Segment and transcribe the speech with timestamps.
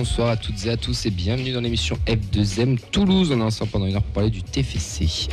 [0.00, 3.32] Bonsoir à toutes et à tous et bienvenue dans l'émission F2M Toulouse.
[3.32, 5.28] On est ensemble pendant une heure pour parler du TFC.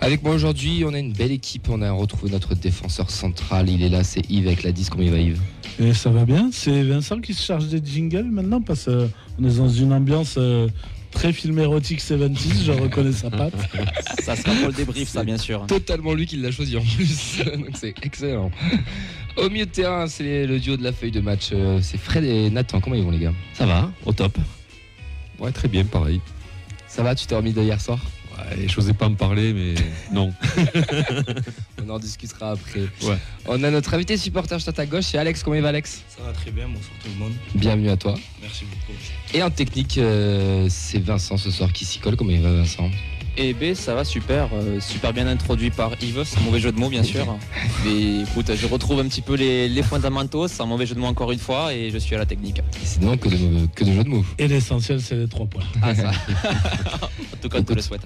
[0.00, 1.68] Avec moi aujourd'hui, on a une belle équipe.
[1.68, 3.68] On a retrouvé notre défenseur central.
[3.68, 4.88] Il est là, c'est Yves avec la 10.
[4.88, 5.38] Comment il va Yves?
[5.78, 6.48] Et ça va bien.
[6.50, 10.66] C'est Vincent qui se charge des jingles maintenant parce qu'on est dans une ambiance euh,
[11.10, 12.64] très film érotique 70.
[12.64, 13.52] Je reconnais sa patte.
[14.24, 15.66] Ça sera pour le débrief, ça, bien sûr.
[15.66, 17.42] Totalement lui qui l'a choisi en plus.
[17.44, 18.50] Donc c'est excellent.
[19.36, 21.50] Au milieu de terrain, c'est le duo de la feuille de match.
[21.52, 22.80] Euh, C'est Fred et Nathan.
[22.80, 23.34] Comment ils vont les gars?
[23.52, 24.36] Ça va, au top.
[25.38, 26.20] Ouais, très bien, pareil.
[26.88, 27.98] Ça va Tu t'es remis de hier soir?
[28.38, 29.74] Ouais, j'osais pas me parler, mais
[30.12, 30.32] non.
[31.86, 32.80] On en discutera après.
[33.02, 33.16] Ouais.
[33.46, 35.42] On a notre invité supporter juste à ta gauche, c'est Alex.
[35.42, 36.02] Comment il va Alex?
[36.08, 37.32] Ça va très bien, bonsoir tout le monde.
[37.54, 38.14] Bienvenue à toi.
[38.40, 38.98] Merci beaucoup.
[39.34, 42.16] Et en technique, euh, c'est Vincent ce soir qui s'y colle.
[42.16, 42.90] Comment il va Vincent?
[43.38, 46.72] Et B, ça va super, euh, super bien introduit par Yves, c'est un mauvais jeu
[46.72, 47.36] de mots bien sûr.
[47.84, 51.00] Mais écoute, je retrouve un petit peu les, les fondamentaux, c'est un mauvais jeu de
[51.00, 52.60] mots encore une fois et je suis à la technique.
[52.60, 54.24] Et C'est donc que de, que de jeux de mots.
[54.38, 55.64] Et l'essentiel, c'est les trois points.
[55.82, 56.10] Ah ça.
[57.02, 58.02] en tout cas, on te le souhaite.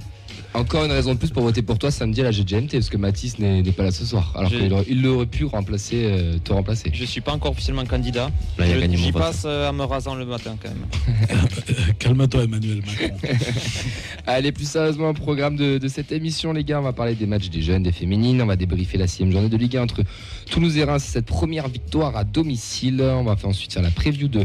[0.52, 2.96] Encore une raison de plus pour voter pour toi samedi à la GGMT, parce que
[2.96, 4.32] Mathis n'est pas là ce soir.
[4.36, 6.90] Alors Je- qu'il aurait, pu remplacer, euh, te remplacer.
[6.92, 8.30] Je suis pas encore officiellement candidat.
[8.58, 11.46] Là, Je- J'y passe euh, en me rasant le matin quand même.
[12.00, 13.16] Calme-toi, Emmanuel Macron.
[14.26, 17.26] Allez, plus sérieusement, au programme de, de cette émission, les gars, on va parler des
[17.26, 18.42] matchs des jeunes, des féminines.
[18.42, 20.02] On va débriefer la sixième journée de Ligue 1 entre
[20.50, 23.00] Toulouse et Reims, cette première victoire à domicile.
[23.00, 24.40] On va faire ensuite faire la preview de,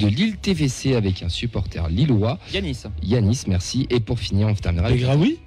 [0.00, 3.86] de Lille TVC avec un supporter lillois, Yanis, Yanis, merci.
[3.90, 5.39] Et pour finir, on terminera Les avec, Graoui euh,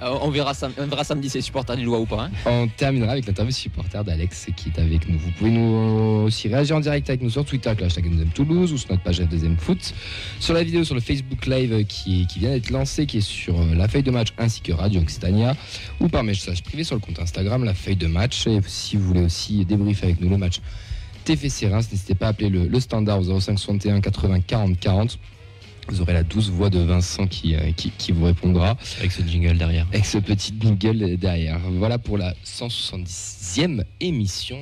[0.00, 2.24] on, verra sam- on verra samedi si les supporters lillois ou pas.
[2.24, 2.30] hein.
[2.46, 5.18] on terminera avec l'interview supporter d'Alex qui est avec nous.
[5.18, 8.78] Vous pouvez nous aussi réagir en direct avec nous sur Twitter hashtag F2M Toulouse ou
[8.78, 9.94] sur notre page F2M Foot.
[10.40, 13.60] Sur la vidéo sur le Facebook Live qui, qui vient d'être lancé, qui est sur
[13.60, 15.56] euh, la feuille de match ainsi que Radio Occitania
[16.00, 18.46] ou par message privé sur le compte Instagram, la feuille de match.
[18.46, 20.60] Et si vous voulez aussi débriefer avec nous le match
[21.24, 25.18] TFC Reims, n'hésitez pas à appeler le, le standard au 05 61 80 40 40.
[25.88, 29.22] Vous aurez la douce voix de Vincent qui, euh, qui, qui vous répondra Avec ce
[29.22, 29.86] jingle derrière.
[29.92, 31.58] avec ce petit jingle derrière.
[31.72, 34.58] Voilà pour la 170e émission.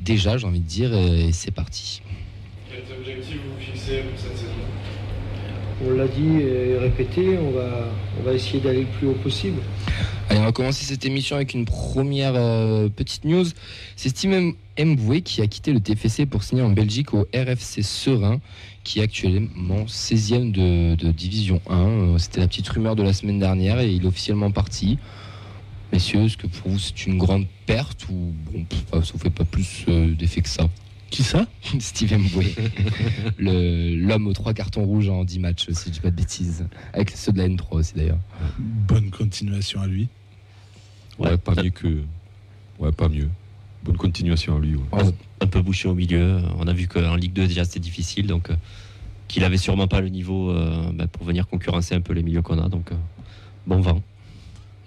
[0.00, 2.02] Déjà, j'ai envie de dire, euh, et c'est parti.
[2.70, 4.52] Quels objectifs vous fixez pour cette saison?
[5.86, 9.60] On l'a dit et répété, on va, on va essayer d'aller le plus haut possible.
[10.28, 13.44] Allez, on va commencer cette émission avec une première euh, petite news.
[13.94, 18.40] C'est Steven Mboué qui a quitté le TFC pour signer en Belgique au RFC Serein,
[18.88, 21.76] qui est actuellement 16e de, de Division 1.
[21.76, 24.98] Euh, C'était la petite rumeur de la semaine dernière et il est officiellement parti.
[25.92, 29.28] Messieurs, est-ce que pour vous c'est une grande perte ou bon, pff, ça ne fait
[29.28, 30.70] pas plus euh, d'effet que ça
[31.10, 31.46] Qui ça?
[31.78, 32.54] Steven Mboué,
[33.38, 36.66] l'homme aux trois cartons rouges en 10 matchs, si je dis pas de bêtises.
[36.94, 38.20] Avec ceux de la N3 aussi d'ailleurs.
[38.58, 40.08] Bonne continuation à lui.
[41.18, 42.04] Ouais, pas mieux que.
[42.78, 43.28] Ouais, pas mieux.
[43.88, 44.74] Bonne continuation à lui.
[44.76, 45.02] ouais.
[45.40, 46.40] Un peu bouché au milieu.
[46.58, 48.54] On a vu qu'en Ligue 2 déjà c'était difficile, donc euh,
[49.28, 52.42] qu'il avait sûrement pas le niveau euh, bah, pour venir concurrencer un peu les milieux
[52.42, 52.68] qu'on a.
[52.68, 52.96] Donc euh,
[53.66, 54.02] bon vent.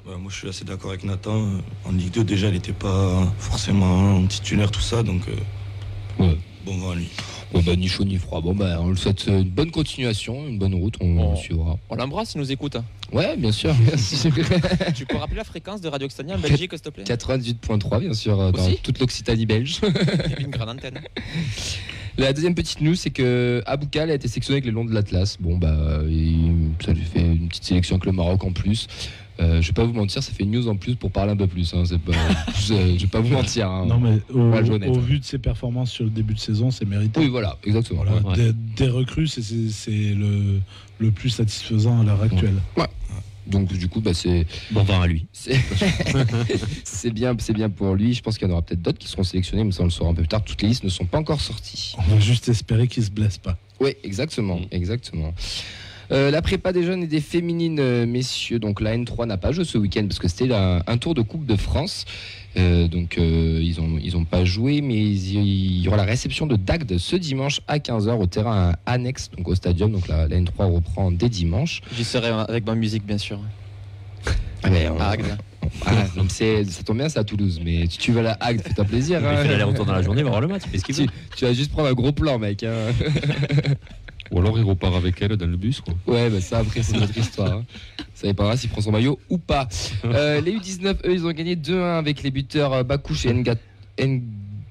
[0.06, 1.48] Moi je suis assez d'accord avec Nathan.
[1.86, 6.38] En Ligue 2 déjà il n'était pas forcément titulaire tout ça, donc euh, Ouais.
[6.64, 7.10] bon vent à lui.
[7.54, 8.40] Ouais, bah, ni chaud ni froid.
[8.42, 10.96] Bon, bah, on le souhaite euh, une bonne continuation, une bonne route.
[11.02, 11.36] On Bon.
[11.36, 11.78] suivra.
[11.90, 12.78] On l'embrasse, il nous écoute.
[13.12, 13.74] Ouais, bien sûr.
[14.96, 17.04] tu peux rappeler la fréquence de Radio Occitania en Belgique, s'il te plaît?
[17.04, 19.82] 98.3, bien sûr, euh, dans toute l'Occitanie belge.
[20.40, 21.02] Une grande antenne.
[22.18, 25.38] La deuxième petite news, c'est que Aboukal a été sélectionné avec les Longs de l'Atlas.
[25.40, 28.88] Bon, bah, il- ça lui fait une petite sélection avec le Maroc en plus.
[29.40, 31.38] Euh, je vais pas vous mentir, ça fait une news en plus pour parler un
[31.38, 31.74] peu plus.
[31.74, 31.84] hein.
[31.86, 32.12] C'est pas,
[32.60, 33.70] je, je vais pas vous mentir.
[33.70, 33.86] hein.
[33.88, 37.20] Non, mais au, vu de ses performances sur le début de saison, c'est mérité.
[37.20, 38.04] Oui, voilà, exactement.
[38.04, 38.36] Voilà, Ouais.
[38.36, 40.60] Des, des recrues, c'est- c'est c'est le,
[41.00, 42.56] le plus satisfaisant à l'heure actuelle.
[43.52, 45.28] Donc, du coup, bah, c'est Bon vent à lui.
[46.84, 48.14] C'est bien, c'est bien pour lui.
[48.14, 49.92] Je pense qu'il y en aura peut-être d'autres qui seront sélectionnés, mais ça on le
[49.92, 50.44] saura un peu plus tard.
[50.44, 51.96] Toutes les listes ne sont pas encore sorties.
[51.98, 53.58] On va juste espérer qu'il se blesse pas.
[53.80, 54.66] Oui, exactement, Mm.
[54.72, 55.34] exactement.
[56.12, 58.60] Euh, la prépa des jeunes et des féminines, euh, messieurs.
[58.60, 61.46] Donc la N3 n'a pas joué ce week-end parce que c'était un tour de Coupe
[61.46, 62.06] de France.
[62.58, 66.04] Euh, donc euh, ils ont ils ont pas joué, mais ils- il y aura la
[66.04, 69.92] réception de Dagde ce dimanche à 15h au terrain annexe, donc au stadium.
[69.92, 71.82] Donc la, la N3 reprend dès dimanche.
[71.96, 73.40] J'y serai avec ma musique, bien sûr.
[74.64, 75.38] Ah, mais on- À Agde.
[75.86, 77.60] ah, ça tombe bien, c'est à Toulouse.
[77.64, 79.20] Mais si tu vas à la Agde, fais-toi plaisir.
[79.22, 79.38] Il hein.
[79.38, 80.64] fait l'aller-retour dans la journée, il va voir le match.
[80.66, 81.08] il fait ce qu'il Tu, veut.
[81.38, 82.64] tu vas juste prendre un gros plan, mec.
[82.64, 82.92] hein.
[84.32, 85.94] Ou alors il repart avec elle dans le bus, quoi.
[86.08, 87.52] Ouais, bah ça après c'est notre histoire.
[87.52, 87.66] hein.
[88.14, 89.68] Ça dépendra s'il prend son maillot ou pas.
[90.06, 93.58] Euh, les U19, eux, ils ont gagné 2-1 avec les buteurs euh, Bakouche et Nga-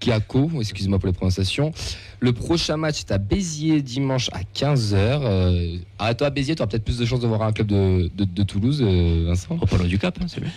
[0.03, 0.51] Ngako.
[0.61, 1.73] Excuse-moi pour les prononciations.
[2.21, 4.95] Le prochain match est à Béziers dimanche à 15h.
[4.95, 8.11] Euh, Arrête-toi à Béziers, tu auras peut-être plus de chances de voir un club de,
[8.17, 9.59] de- de Toulouse, euh, Vincent.
[9.59, 10.49] Pas loin du cap, hein, celui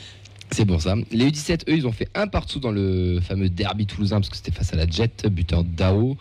[0.52, 0.96] C'est pour ça.
[1.12, 4.38] Les U17, eux, ils ont fait un partout dans le fameux derby toulousain parce que
[4.38, 6.16] c'était face à la Jet, buteur Dao.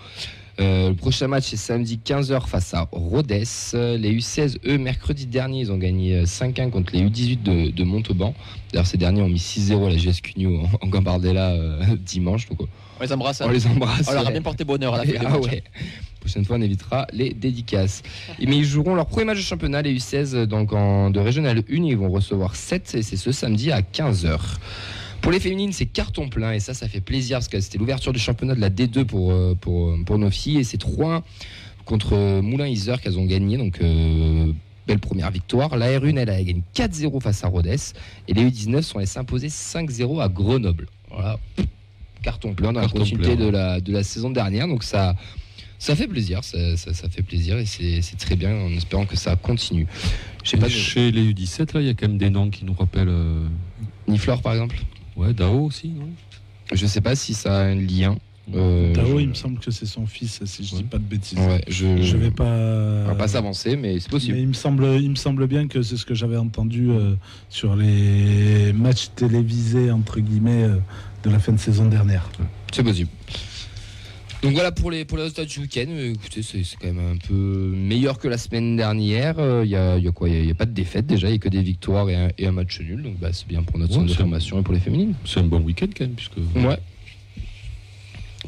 [0.61, 3.45] Euh, le prochain match c'est samedi 15h face à Rodez.
[3.75, 7.71] Euh, Les U16, eux, mercredi dernier, ils ont gagné euh, 5-1 contre les U18 de,
[7.71, 8.35] de Montauban.
[8.73, 12.49] D'ailleurs, ces derniers ont mis 6-0 à la GS Cugno en, en Gambardella euh, dimanche.
[12.49, 12.61] Donc,
[13.01, 13.41] On les embrasse.
[13.41, 14.07] on les embrasse.
[14.09, 15.63] On leur a bien porté bonheur à la fin Ah ouais.
[16.21, 18.03] Prochaine fois, on évitera les dédicaces.
[18.39, 21.59] Et mais ils joueront leur premier match de championnat, les U16, donc en, de Régional
[21.59, 21.63] 1.
[21.69, 24.39] Ils vont recevoir 7 et c'est ce samedi à 15h.
[25.23, 28.13] Pour les féminines, c'est carton plein et ça, ça fait plaisir parce que c'était l'ouverture
[28.13, 31.23] du championnat de la D2 pour, euh, pour, pour nos filles et c'est 3
[31.85, 33.57] contre Moulin-Isère qu'elles ont gagné.
[33.57, 34.53] Donc, euh,
[34.87, 35.77] belle première victoire.
[35.77, 37.77] La R1, elle a gagné 4-0 face à Rodez
[38.27, 40.89] et les U19 sont allées s'imposer 5-0 à Grenoble.
[41.09, 41.39] Voilà.
[42.23, 44.67] Carton plein dans Carton la continuité plein, de la, de la saison dernière.
[44.69, 45.15] Donc, ça.
[45.79, 49.17] Ça fait plaisir, ça, ça- ça fait plaisir et c'est très bien en espérant que
[49.17, 49.89] ça continue.
[50.69, 53.09] Chez les U17, là, il y a quand même des noms qui nous rappellent.
[53.09, 53.49] euh,
[54.07, 54.77] Niflor par exemple?
[55.17, 56.09] Ouais, Dao aussi, non?
[56.73, 58.17] Je sais pas si ça a un lien.
[58.55, 61.39] Euh, je- il me semble que c'est son fils, si je dis pas de bêtises.
[61.39, 62.45] Ouais, je, Je vais pas.
[62.45, 64.35] on va pas s'avancer, mais c'est possible.
[64.35, 67.15] Mais il me semble, il me semble bien que c'est ce que j'avais entendu euh,
[67.49, 70.77] sur les matchs télévisés entre guillemets euh,
[71.23, 72.29] de la fin de saison dernière.
[72.73, 73.11] C'est possible.
[74.43, 75.87] Donc voilà pour les pour les résultats du week-end.
[75.89, 77.35] Euh, Écoutez, c'est quand même un peu
[77.77, 79.39] meilleur que la semaine dernière.
[79.39, 81.29] Euh, Il y, a, il y a quoi Il y a- pas de défaite déjà,
[81.29, 83.03] il y a que des victoires et un, et un match nul.
[83.03, 85.15] Donc bah, c'est bien pour notre Ouais, centre de formation et pour les féminines.
[85.25, 86.37] C'est un bon week-end quand même, puisque.
[86.57, 86.79] Ouais.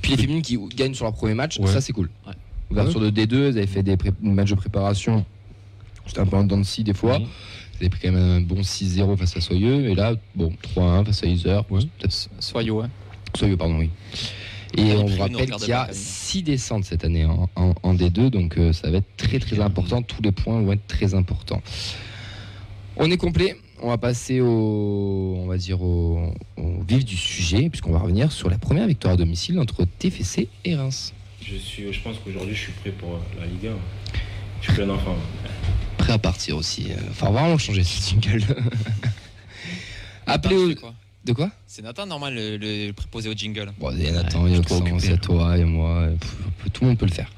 [0.02, 1.68] Puis les féminines qui gagnent sur leur premier match, Ouais.
[1.68, 2.10] ça c'est cool.
[2.26, 2.32] Ouais.
[2.72, 5.24] Ouverture de D2, elles avaient fait des matchs de préparation.
[6.06, 7.18] C'était un peu en dents de scie des fois.
[7.18, 9.88] Vous avez pris quand même un bon 6-0 face à Soyeux.
[9.88, 11.26] Et là, bon, 3-1 face à.
[11.72, 11.82] Ouais.
[11.98, 12.86] Peut-être Soyeux, ouais.
[13.36, 13.90] Soyeux, pardon, oui.
[14.76, 17.74] Et on vous rappelle qu'il y a quart de 6 descentes cette année en, en-
[17.82, 20.02] en D2, donc euh, ça va être très très important.
[20.02, 21.62] Tous les points vont être très importants.
[22.96, 23.56] On est complet.
[23.82, 28.32] On va passer au, on va dire au, au vif du sujet, puisqu'on va revenir
[28.32, 31.12] sur la première victoire à domicile entre TFC et Reims.
[31.42, 33.70] Je, suis, je pense qu'aujourd'hui, je suis prêt pour la Ligue 1.
[34.60, 35.16] Je suis plein d'enfants.
[35.98, 36.86] Prêt à partir aussi.
[36.90, 38.42] Euh, Enfin, vraiment changer ce jingle.
[40.26, 40.74] Appelez au...
[40.74, 40.94] quoi?
[41.24, 43.72] De quoi C'est Nathan, normal, le, le préposé au jingle.
[43.78, 45.62] Bon, il y a Nathan, il y a Oxens, il y a toi, il y
[45.62, 45.90] a moi.
[46.02, 47.30] euh, pff, tout le monde peut le faire.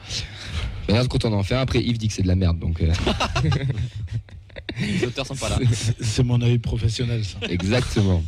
[0.89, 2.59] Mais regarde quand on en fait un, après Yves dit que c'est de la merde,
[2.59, 2.93] donc euh,
[4.81, 5.59] Les auteurs sont pas là.
[5.73, 7.39] C'est- C'est mon œil professionnel ça.
[7.49, 8.23] exactement.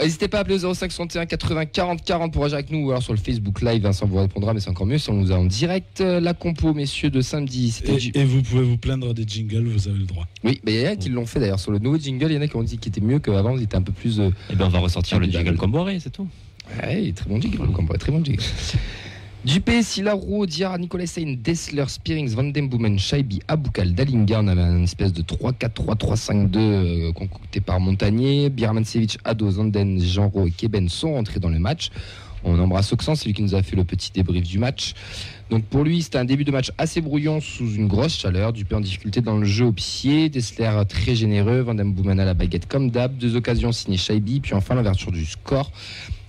[0.00, 2.90] N'hésitez pas à appeler au 05 61 80 40 40 pour agir avec nous ou
[2.90, 3.82] alors sur le Facebook Live.
[3.82, 6.00] Vincent vous répondra, mais c'est encore mieux si on nous a en direct.
[6.00, 9.88] Euh, La compo, messieurs, de samedi, Et, et vous pouvez vous plaindre des jingles, vous
[9.88, 10.26] avez le droit.
[10.42, 11.60] Oui, mais il y en a qui l'ont fait d'ailleurs.
[11.60, 13.56] Sur le nouveau jingle, il y en a qui ont dit qu'il était mieux qu'avant,
[13.56, 14.18] il était un peu plus.
[14.20, 16.26] euh, Eh ben, on va ressortir le jingle Comboiré, c'est tout.
[16.82, 18.42] Ouais, très bon jingle, le combat, très bon jingle.
[19.44, 24.40] Dupé, Silaro, Diarra, Nicolas Sein, Dessler, Spearings, Van Den Boomen, Shaibi, Aboukal, Dalinga.
[24.40, 28.48] On avait une espèce de 3-4-3-3-5-2 euh, concocté par Montagnier.
[28.48, 31.90] Birmancevic, Ado, Zanden, Genro et Keben sont rentrés dans le match.
[32.42, 34.94] On embrasse Oxen, c'est lui qui nous a fait le petit débrief du match.
[35.50, 38.54] Donc pour lui, c'était un début de match assez brouillon sous une grosse chaleur.
[38.54, 40.30] Dupé en difficulté dans le jeu au pied.
[40.30, 41.60] Dessler très généreux.
[41.60, 43.18] Van à la baguette comme d'hab.
[43.18, 44.40] Deux occasions signées Shaibi.
[44.40, 45.70] Puis enfin l'ouverture du score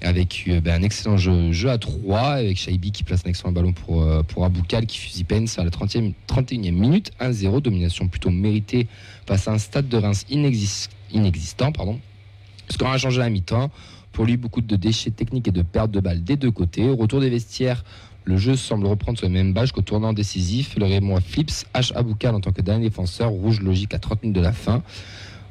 [0.01, 3.73] avec euh, ben, un excellent jeu, à 3 avec Shaibi qui place un excellent ballon
[3.73, 8.29] pour, euh, pour Aboukal qui fusille Pence à la 30e, 31e minute 1-0 domination plutôt
[8.29, 8.87] méritée
[9.25, 11.99] face à un stade de Reims inexis- inexistant pardon
[12.69, 13.71] score a changé à mi-temps
[14.11, 16.95] pour lui beaucoup de déchets techniques et de pertes de balles des deux côtés au
[16.95, 17.83] retour des vestiaires
[18.27, 20.75] le jeu semble reprendre sur les mêmes bases qu'au tournant décisif.
[20.77, 21.93] Le Raymond Flips, H.
[21.93, 24.81] Aboukal en tant que dernier défenseur, rouge logique à 30 minutes de la fin.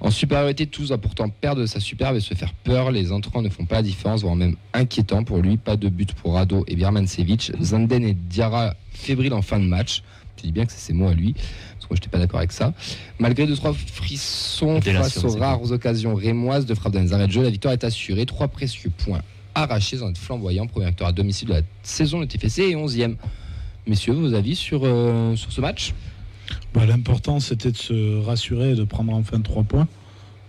[0.00, 2.90] En supériorité, tous va pourtant perdre sa superbe et se faire peur.
[2.90, 5.56] Les entrants ne font pas la différence, voire même inquiétant pour lui.
[5.56, 7.52] Pas de but pour Rado et Birmancevic.
[7.60, 10.02] Zanden et Diarra fébriles en fin de match.
[10.36, 12.18] Je dis bien que c'est ses mots à lui, parce que moi je n'étais pas
[12.18, 12.74] d'accord avec ça.
[13.18, 17.32] Malgré deux trois frissons face aux rares occasions rémoises de frappe dans les arrêts de
[17.32, 18.26] jeu, la victoire est assurée.
[18.26, 19.22] Trois précieux points
[19.54, 20.66] arrachés dans être flamboyant.
[20.66, 23.14] Première victoire à domicile de la saison de TFC et 11e.
[23.86, 25.94] Messieurs, vos avis sur, euh, sur ce match?
[26.74, 29.86] Bah, L'important, c'était de se rassurer et de prendre enfin trois points.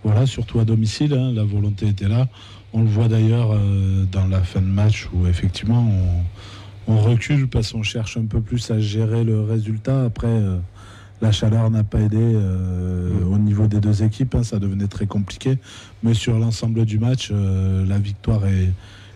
[0.02, 2.28] Voilà, surtout à domicile, hein, la volonté était là.
[2.72, 5.88] On le voit d'ailleurs euh, dans la fin de match où effectivement
[6.88, 10.04] on, on recule parce qu'on cherche un peu plus à gérer le résultat.
[10.04, 10.58] Après, euh,
[11.20, 15.06] la chaleur n'a pas aidé euh, au niveau des deux équipes, hein, ça devenait très
[15.06, 15.58] compliqué.
[16.02, 18.70] Mais sur l'ensemble du match, la victoire est,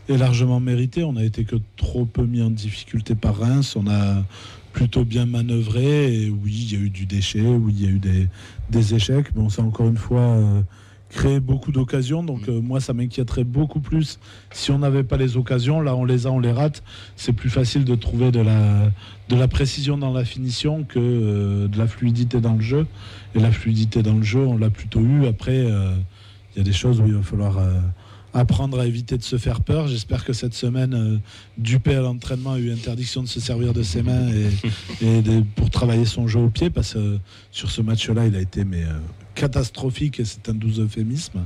[0.08, 1.04] est largement méritée.
[1.04, 3.76] On a été que trop peu mis en difficulté par Reims.
[3.76, 4.24] On a
[4.72, 6.14] plutôt bien manœuvré.
[6.14, 8.28] Et oui, il y a eu du déchet, oui, il y a eu des,
[8.70, 9.26] des échecs.
[9.34, 10.62] Mais on s'est encore une fois euh,
[11.08, 12.22] créé beaucoup d'occasions.
[12.22, 14.18] Donc euh, moi, ça m'inquiéterait beaucoup plus
[14.52, 15.80] si on n'avait pas les occasions.
[15.80, 16.82] Là, on les a, on les rate.
[17.16, 18.90] C'est plus facile de trouver de la,
[19.28, 22.86] de la précision dans la finition que euh, de la fluidité dans le jeu.
[23.34, 25.26] Et la fluidité dans le jeu, on l'a plutôt eu.
[25.26, 27.58] Après, il y a des choses où il va falloir...
[28.32, 29.88] apprendre à éviter de se faire peur.
[29.88, 31.18] J'espère que cette semaine, euh,
[31.58, 34.48] Dupé à l'entraînement a eu interdiction de se servir de ses mains et,
[35.18, 37.18] et de- pour travailler son jeu au pied, parce que euh,
[37.50, 38.98] sur ce match-là, il a été mais, euh,
[39.34, 41.40] catastrophique et c'est un doux euphémisme.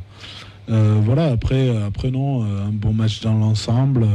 [0.67, 4.07] Voilà, après, après non, un bon match dans l'ensemble.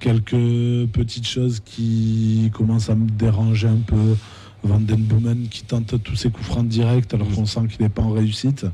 [0.00, 4.16] quelques petites choses qui commencent à me déranger un peu.
[4.62, 7.88] Van Den Boomen qui tente tous ses coups francs directs alors qu'on sent qu'il n'est
[7.90, 8.66] pas en réussite.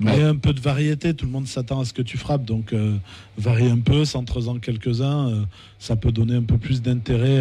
[0.00, 2.72] Mais un peu de variété, tout le monde s'attend à ce que tu frappes, donc
[2.72, 2.96] euh,
[3.38, 5.42] varie un peu, centre-en quelques-uns, euh,
[5.78, 7.40] ça peut donner un peu plus d'intérêt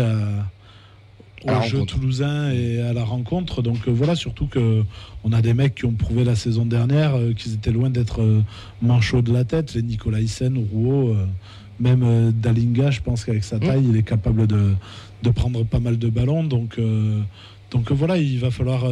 [1.45, 1.95] au À jeu rencontre.
[1.95, 3.61] toulousain et à la rencontre.
[3.61, 4.83] Donc euh, voilà, surtout que
[5.23, 8.21] on a des mecs qui ont prouvé la saison dernière euh, qu'ils étaient loin d'être
[8.81, 11.15] manchots de la tête, les Nicolas Hyssen, Rouault,
[11.79, 14.73] même Dalinga, je pense qu'avec sa taille, il est capable de,
[15.23, 16.43] de prendre pas mal de ballons.
[16.43, 16.79] Donc,
[17.71, 18.85] donc voilà, il va falloir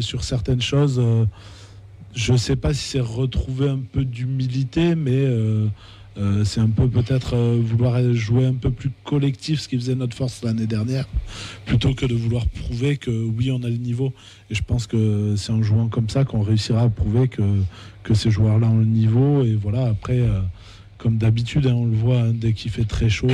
[0.00, 1.00] sur certaines choses.
[2.18, 5.68] Je sais pas si c'est retrouver un peu d'humilité, mais euh,
[6.18, 9.94] euh, c'est un peu peut-être euh, vouloir jouer un peu plus collectif, ce qui faisait
[9.94, 11.06] notre force l'année dernière,
[11.64, 14.12] plutôt que de vouloir prouver que oui, on a le niveau.
[14.50, 17.62] Et je pense que c'est en jouant comme ça qu'on réussira à prouver que,
[18.02, 19.44] que ces joueurs-là ont le niveau.
[19.44, 20.20] Et voilà, après,
[20.96, 23.28] comme d'habitude, hein, on le voit, hein, dès qu'il fait très chaud,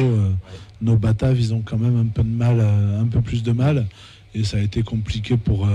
[0.83, 3.87] nos bataves, ils ont quand même un peu de mal, un peu plus de mal.
[4.35, 5.67] Et ça a été compliqué pour,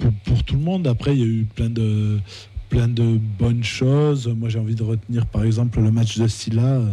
[0.00, 0.86] pour, pour tout le monde.
[0.86, 2.18] Après, il y a eu plein de,
[2.68, 4.26] plein de bonnes choses.
[4.26, 6.92] Moi, j'ai envie de retenir, par exemple, le match de Silla, euh,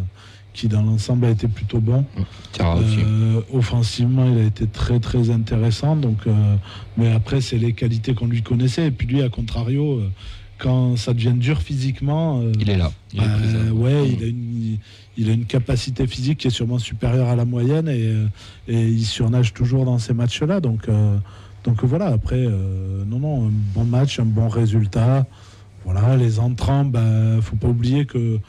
[0.53, 2.03] qui dans l'ensemble a été plutôt bon.
[2.59, 5.95] Euh, offensivement, il a été très très intéressant.
[5.95, 6.55] Donc, euh,
[6.97, 8.87] mais après, c'est les qualités qu'on lui connaissait.
[8.87, 10.01] Et puis lui, à contrario,
[10.57, 12.91] quand ça devient dur physiquement, euh, Il est là.
[13.13, 13.71] Il est présent.
[13.75, 14.77] ouais, il a, une,
[15.15, 18.11] il a une capacité physique qui est sûrement supérieure à la moyenne et,
[18.67, 20.59] et il surnage toujours dans ces matchs-là.
[20.59, 20.87] Donc,
[21.67, 25.25] donc voilà, après, euh, non, non, un bon match, un bon résultat.
[25.83, 28.39] Voilà, les entrants, ben, faut pas oublier que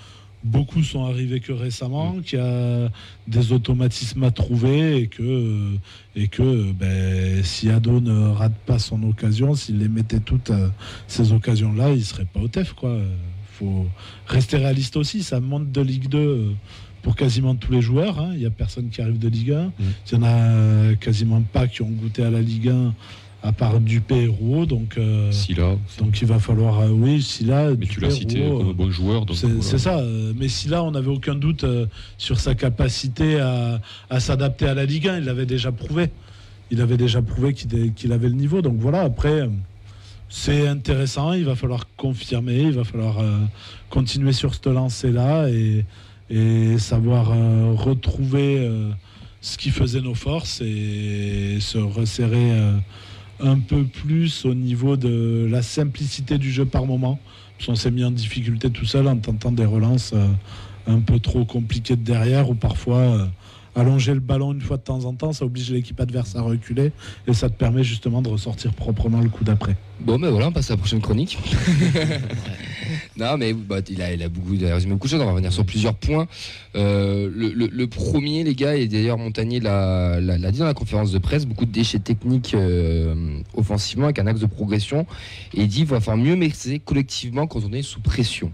[0.45, 2.89] beaucoup sont arrivés que récemment, qu'il y a
[3.27, 5.75] des automatismes à trouver et que,
[6.15, 10.69] et que ben, si Ado ne rate pas son occasion, s'il les mettait toutes euh,
[11.09, 12.73] ces occasions-là, il serait pas au TEF.
[12.75, 12.99] Quoi.
[13.51, 13.87] faut
[14.29, 15.25] rester réaliste aussi.
[15.25, 16.53] Ça monte de Ligue 2 euh,
[17.03, 18.19] pour quasiment tous les joueurs.
[18.19, 18.31] hein.
[18.35, 19.73] Il n'y a personne qui arrive de Ligue 1.
[19.81, 22.95] Il y en a euh, quasiment pas qui ont goûté à la Ligue 1
[23.45, 24.67] à part Dupé et Rouault.
[24.67, 28.11] Donc, euh, Si là, donc il va falloir, euh, oui, si là, mais tu l'as
[28.11, 29.25] cité comme bon joueur.
[29.35, 29.79] c'est voilà.
[29.79, 29.99] ça.
[30.01, 31.65] euh, Mais si là, on n'avait aucun doute
[32.19, 36.11] sur sa capacité à, à s'adapter à la Ligue 1, il l'avait déjà prouvé.
[36.73, 38.61] Il avait déjà prouvé qu'il avait le niveau.
[38.61, 39.49] Donc voilà, après,
[40.29, 41.33] c'est intéressant.
[41.33, 42.59] Il va falloir confirmer.
[42.63, 43.19] Il va falloir
[43.89, 45.85] continuer sur cette lancée-là et,
[46.31, 48.91] et savoir euh, retrouver euh,
[49.41, 52.77] ce qui faisait nos forces et se resserrer euh,
[53.41, 57.19] un peu plus au niveau de la simplicité du jeu par moment.
[57.57, 60.27] Parce qu'on s'est mis en difficulté tout seul en tentant des relances euh,
[60.87, 63.27] un peu trop compliquées de derrière ou parfois euh,
[63.75, 66.93] allonger le ballon une fois de temps en temps, ça oblige l'équipe adverse à reculer
[67.27, 69.77] et ça te permet justement de ressortir proprement le coup d'après.
[70.01, 71.39] Bon, ben voilà, on passe à la prochaine chronique.
[73.17, 75.15] non, mais bah, il, a, beaucoup, il de choses.
[75.15, 76.27] On va revenir sur plusieurs points.
[76.77, 80.21] Euh, le, premier, les gars, et d'ailleurs Montagnier l'a
[80.53, 84.41] dit dans la conférence de presse, beaucoup de déchets techniques euh, offensivement avec un axe
[84.41, 85.07] de progression.
[85.55, 88.53] Et il dit qu'il va falloir mieux maîtriser collectivement quand on est sous pression.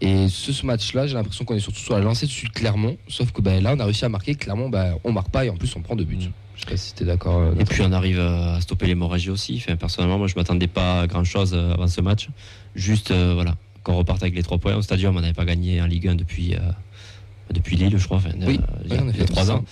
[0.00, 2.96] Et ce, ce match-là, j'ai l'impression qu'on est surtout sur la lancée dessus de Clermont.
[3.08, 4.34] Sauf que ben, là, on a réussi à marquer.
[4.34, 6.30] Clermont, ben, on marque pas et en plus, on prend deux buts.
[6.58, 7.38] Je sais pas si tu es d'accord.
[7.38, 9.62] euh, Et puis on arrive à stopper l'hémorragie aussi.
[9.64, 12.28] Enfin, personnellement, moi je m'attendais pas à grand chose avant ce match.
[12.74, 14.74] Juste euh, voilà, qu'on reparte avec les trois points.
[14.74, 16.58] Au stadium, on n'avait pas gagné en Ligue 1 depuis, euh,
[17.52, 19.24] depuis Lille, je crois, enfin, Oui, euh, il y a, oui, en effet, il y
[19.24, 19.64] a trois ans.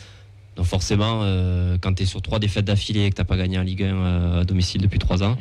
[0.57, 3.59] Donc forcément, euh, quand tu es sur trois défaites d'affilée et que tu pas gagné
[3.59, 5.37] en Ligue 1 euh, à domicile depuis trois ans,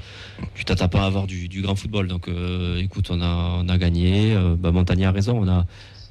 [0.56, 2.10] tu t'attends pas à avoir du, du grand football.
[2.10, 4.34] Donc euh, écoute, on a, on a gagné.
[4.36, 5.40] Euh, bah, Montagnier a raison.
[5.42, 5.66] On a,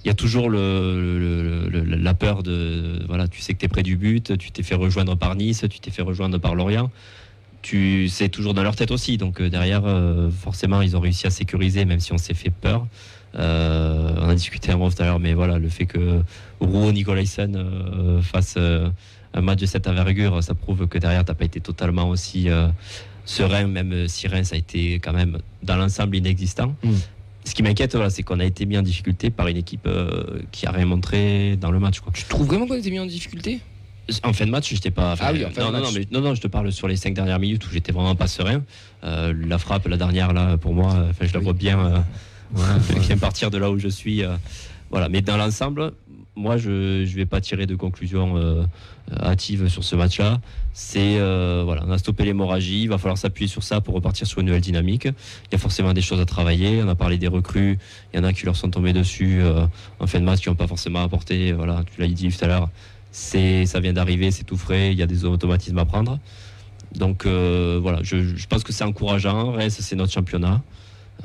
[0.04, 3.02] il y a toujours la peur de.
[3.08, 5.64] Voilà, tu sais que tu es près du but, tu t'es fait rejoindre par Nice,
[5.70, 6.90] tu t'es fait rejoindre par Lorient.
[7.62, 9.16] Tu c'est toujours dans leur tête aussi.
[9.16, 12.50] Donc euh, derrière, euh, forcément, ils ont réussi à sécuriser, même si on s'est fait
[12.50, 12.86] peur.
[13.36, 16.20] Euh, on a discuté un peu tout à l'heure, mais voilà, le fait que
[16.60, 21.34] Rouault Nicolaisen euh, fasse un match de cette envergure, ça prouve que derrière, tu n'as
[21.34, 22.48] pas été totalement aussi
[23.24, 26.76] serein, même si Reims a été quand même dans l'ensemble inexistant.
[26.84, 26.92] Mm.
[27.44, 30.40] Ce qui m'inquiète, voilà, c'est qu'on a été mis en difficulté par une équipe euh,
[30.50, 32.00] qui a rien montré dans le match.
[32.00, 32.12] Quoi.
[32.14, 33.60] Tu trouves vraiment qu'on était mis en difficulté?
[34.22, 35.14] En fin de match, j'étais pas.
[35.20, 35.92] Ah oui, en fin non, de non, match.
[35.92, 38.14] non, mais, non, non, je te parle sur les cinq dernières minutes où j'étais vraiment
[38.14, 38.62] pas serein.
[39.02, 41.44] Euh, la frappe, la dernière, là, pour moi, euh, enfin, je la Oui.
[41.44, 41.78] vois bien,
[42.56, 44.22] euh, bien partir de là où je suis.
[44.94, 45.08] Voilà.
[45.08, 45.90] Mais dans l'ensemble,
[46.36, 48.64] moi, je ne vais pas tirer de conclusion euh,
[49.10, 50.40] hâtive sur ce match-là.
[50.72, 52.82] C'est euh, voilà, on a stoppé l'hémorragie.
[52.82, 55.06] Il va falloir s'appuyer sur ça pour repartir sur une nouvelle dynamique.
[55.06, 56.80] Il y a forcément des choses à travailler.
[56.80, 57.76] On a parlé des recrues.
[58.12, 59.66] Il y en a qui leur sont tombés dessus euh,
[59.98, 61.50] en fin de match qui n'ont pas forcément apporté.
[61.50, 62.70] Voilà, tu l'as dit tout à l'heure.
[63.10, 64.92] C'est, ça vient d'arriver, c'est tout frais.
[64.92, 66.20] Il y a des automatismes à prendre.
[66.94, 69.50] Donc voilà, je, je pense que c'est encourageant.
[69.50, 70.62] Reste, c'est notre championnat.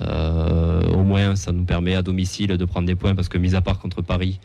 [0.01, 3.55] Euh, au moins, ça nous permet à domicile de prendre des points parce que, mis
[3.55, 4.39] à part contre Paris,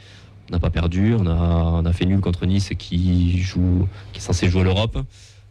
[0.49, 1.15] on n'a pas perdu.
[1.19, 4.99] On a, on a fait nul contre Nice qui, joue, qui est censé jouer l'Europe.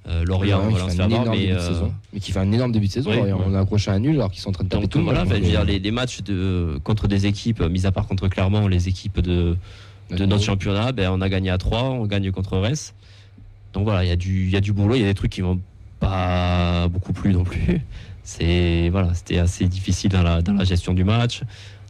[0.09, 1.93] Euh, Lorient, qui fait un énorme mais, début de euh, saison.
[2.11, 3.09] mais qui fait un énorme début de saison.
[3.11, 3.37] Oui, Lorient.
[3.37, 3.43] ouais.
[3.47, 5.23] On a accroché un nul alors qu'ils sont en train de taper donc tout voilà,
[5.23, 8.89] Donc, dire, les, les matchs de, contre des équipes, mis à part contre Clermont, les
[8.89, 9.55] équipes de,
[10.11, 12.93] de notre championnat, ben, on a gagné à 3, on gagne contre Reims.
[13.71, 15.31] Donc voilà, il y, a du- y a du boulot, il y a des trucs
[15.31, 15.61] qui vont
[16.01, 17.79] pas beaucoup plus non plus.
[18.23, 21.41] C'est voilà, c'était assez difficile dans la, dans la gestion du match,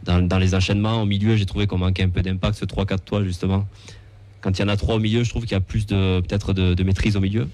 [0.04, 1.36] dans, dans les enchaînements au milieu.
[1.36, 3.66] J'ai trouvé qu'on manquait un peu d'impact, ce 3-4-3 justement.
[4.40, 6.20] Quand il y en a trois au milieu, je trouve qu'il y a plus de
[6.20, 7.48] peut-être de, de maîtrise au milieu.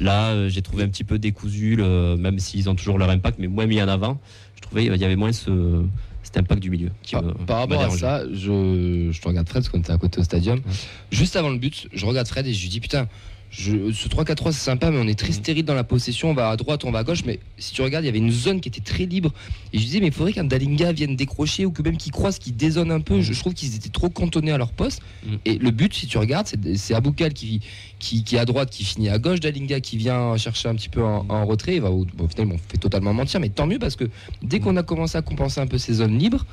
[0.00, 3.38] Là, euh, j'ai trouvé un petit peu décousu, le- même s'ils ont toujours leur impact,
[3.38, 4.18] mais moins mis en avant.
[4.56, 5.84] Je trouvais qu'il y avait moins ce,
[6.22, 6.88] cet impact du milieu.
[7.02, 9.92] Qui Par, me- par rapport à ça, je, je te regarde Fred, parce qu'on était
[9.92, 10.62] à côté au stadium.
[11.10, 13.06] Juste avant le but, je regarde Fred et je lui dis Putain,
[13.54, 16.30] je, ce 3-4-3 c'est sympa, mais on est très stérile dans la possession.
[16.30, 17.22] On va à droite, on va à gauche.
[17.26, 19.30] Mais si tu regardes, il y avait une zone qui était très libre.
[19.74, 22.38] Et je disais Mais il faudrait qu'un Dalinga vienne décrocher ou que même qu'il croise,
[22.38, 23.20] qu'il dézone un peu.
[23.20, 25.02] Je, je trouve qu'ils étaient trop cantonnés à leur poste.
[25.26, 25.34] Mm.
[25.44, 27.60] Et le but, si tu regardes, c'est- c'est Aboukal qui,
[27.98, 29.40] qui, qui est à droite, qui finit à gauche.
[29.40, 31.74] Dalinga qui vient chercher un petit peu en, en retrait.
[31.76, 33.38] Il va au, bon, au final, ils m'ont fait totalement mentir.
[33.38, 34.04] Mais tant mieux parce que
[34.42, 36.46] dès qu'on a commencé à compenser un peu ces zones libres,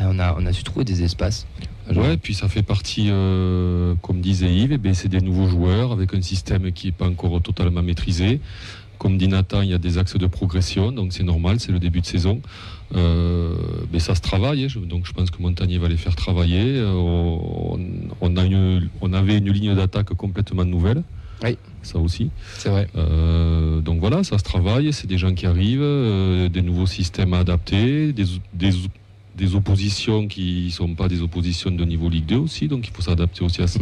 [0.00, 1.46] on, a, on a su trouver des espaces.
[1.94, 5.90] Ouais, puis ça fait partie, euh, comme disait Yves, eh ben, c'est des nouveaux joueurs
[5.92, 8.40] avec un système qui n'est pas encore totalement maîtrisé.
[8.98, 11.78] Comme dit Nathan, il y a des axes de progression, donc c'est normal, c'est le
[11.78, 12.40] début de saison.
[12.94, 13.54] Euh,
[13.92, 16.76] mais ça se travaille, hein, donc je pense que Montagnier va les faire travailler.
[16.76, 17.80] Euh, on,
[18.20, 21.02] on a une, on avait une ligne d'attaque complètement nouvelle.
[21.42, 21.56] Oui.
[21.82, 22.30] Ça aussi.
[22.58, 22.88] C'est vrai.
[22.96, 27.32] Euh, donc voilà, ça se travaille, c'est des gens qui arrivent, euh, des nouveaux systèmes
[27.32, 28.72] à adapter, des, des,
[29.40, 32.94] des oppositions qui ne sont pas des oppositions de niveau Ligue 2 aussi, donc il
[32.94, 33.78] faut s'adapter aussi à ce,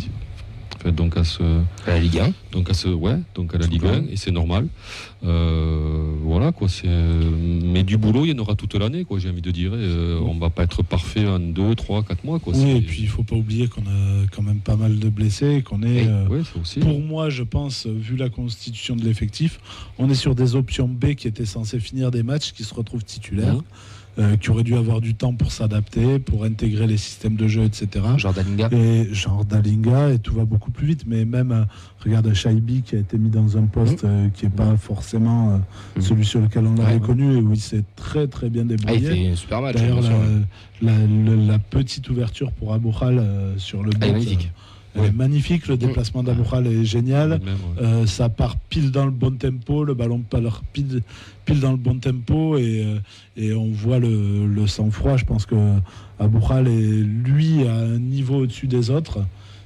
[0.76, 1.42] enfin, donc à ce,
[1.84, 2.32] À la Ligue 1.
[2.52, 4.06] donc à ce, ouais, donc à la Ligue le 1, monde.
[4.10, 4.68] et c'est normal.
[5.24, 9.28] Euh, voilà quoi, c'est, mais du boulot il y en aura toute l'année quoi, j'ai
[9.30, 9.72] envie de dire.
[9.74, 12.52] Euh, on va pas être parfait en 2, 3, 4 mois quoi.
[12.56, 15.56] Oui, et puis il faut pas oublier qu'on a quand même pas mal de blessés,
[15.56, 16.02] et qu'on est.
[16.02, 16.06] Oui.
[16.08, 16.78] euh, ouais, aussi.
[16.78, 19.58] Pour moi, je pense, vu la constitution de l'effectif,
[19.98, 23.04] on est sur des options B qui étaient censées finir des matchs qui se retrouvent
[23.04, 23.60] titulaires.
[24.18, 27.62] Euh, qui auraient dû avoir du temps pour s'adapter, pour intégrer les systèmes de jeu,
[27.64, 28.04] etc.
[28.16, 28.68] Genre Dalinga.
[28.72, 31.04] Et genre Dalinga, et tout va beaucoup plus vite.
[31.06, 31.64] Mais même, euh,
[32.04, 35.56] regarde Shaibi qui a été mis dans un poste euh, qui n'est pas forcément euh,
[35.96, 36.02] Mhm.
[36.02, 37.00] celui sur lequel on l'avait Ouais.
[37.00, 39.24] connu et où il s'est très très bien Ah, il débrouillé.
[39.26, 39.76] fait un super match.
[39.76, 44.18] D'ailleurs, la, la- le- la petite ouverture pour Aboukhal euh, sur le but, Ah,
[45.04, 45.04] elle magnifique.
[45.04, 45.08] elle Ouais.
[45.08, 45.66] est magnifique.
[45.68, 47.28] Le déplacement d'Aboukhal est génial.
[47.30, 47.82] Même, ouais.
[47.82, 51.02] Euh, ça part pile dans le bon tempo, le ballon part pile,
[51.44, 52.98] pile dans le bon tempo et, euh,
[53.36, 55.16] et on voit le, le sang-froid.
[55.16, 55.54] Je pense que
[56.18, 59.18] Aboukhal est lui à un niveau au-dessus des autres,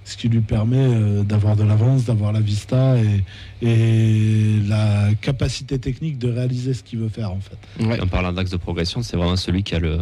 [0.04, 3.22] ce qui lui permet euh, d'avoir de l'avance, d'avoir la vista et,
[3.66, 7.84] et la capacité technique de réaliser ce qu'il veut faire en fait.
[7.86, 8.00] Ouais.
[8.00, 9.98] En parlant d'axe de progression, c'est vraiment celui qui a le,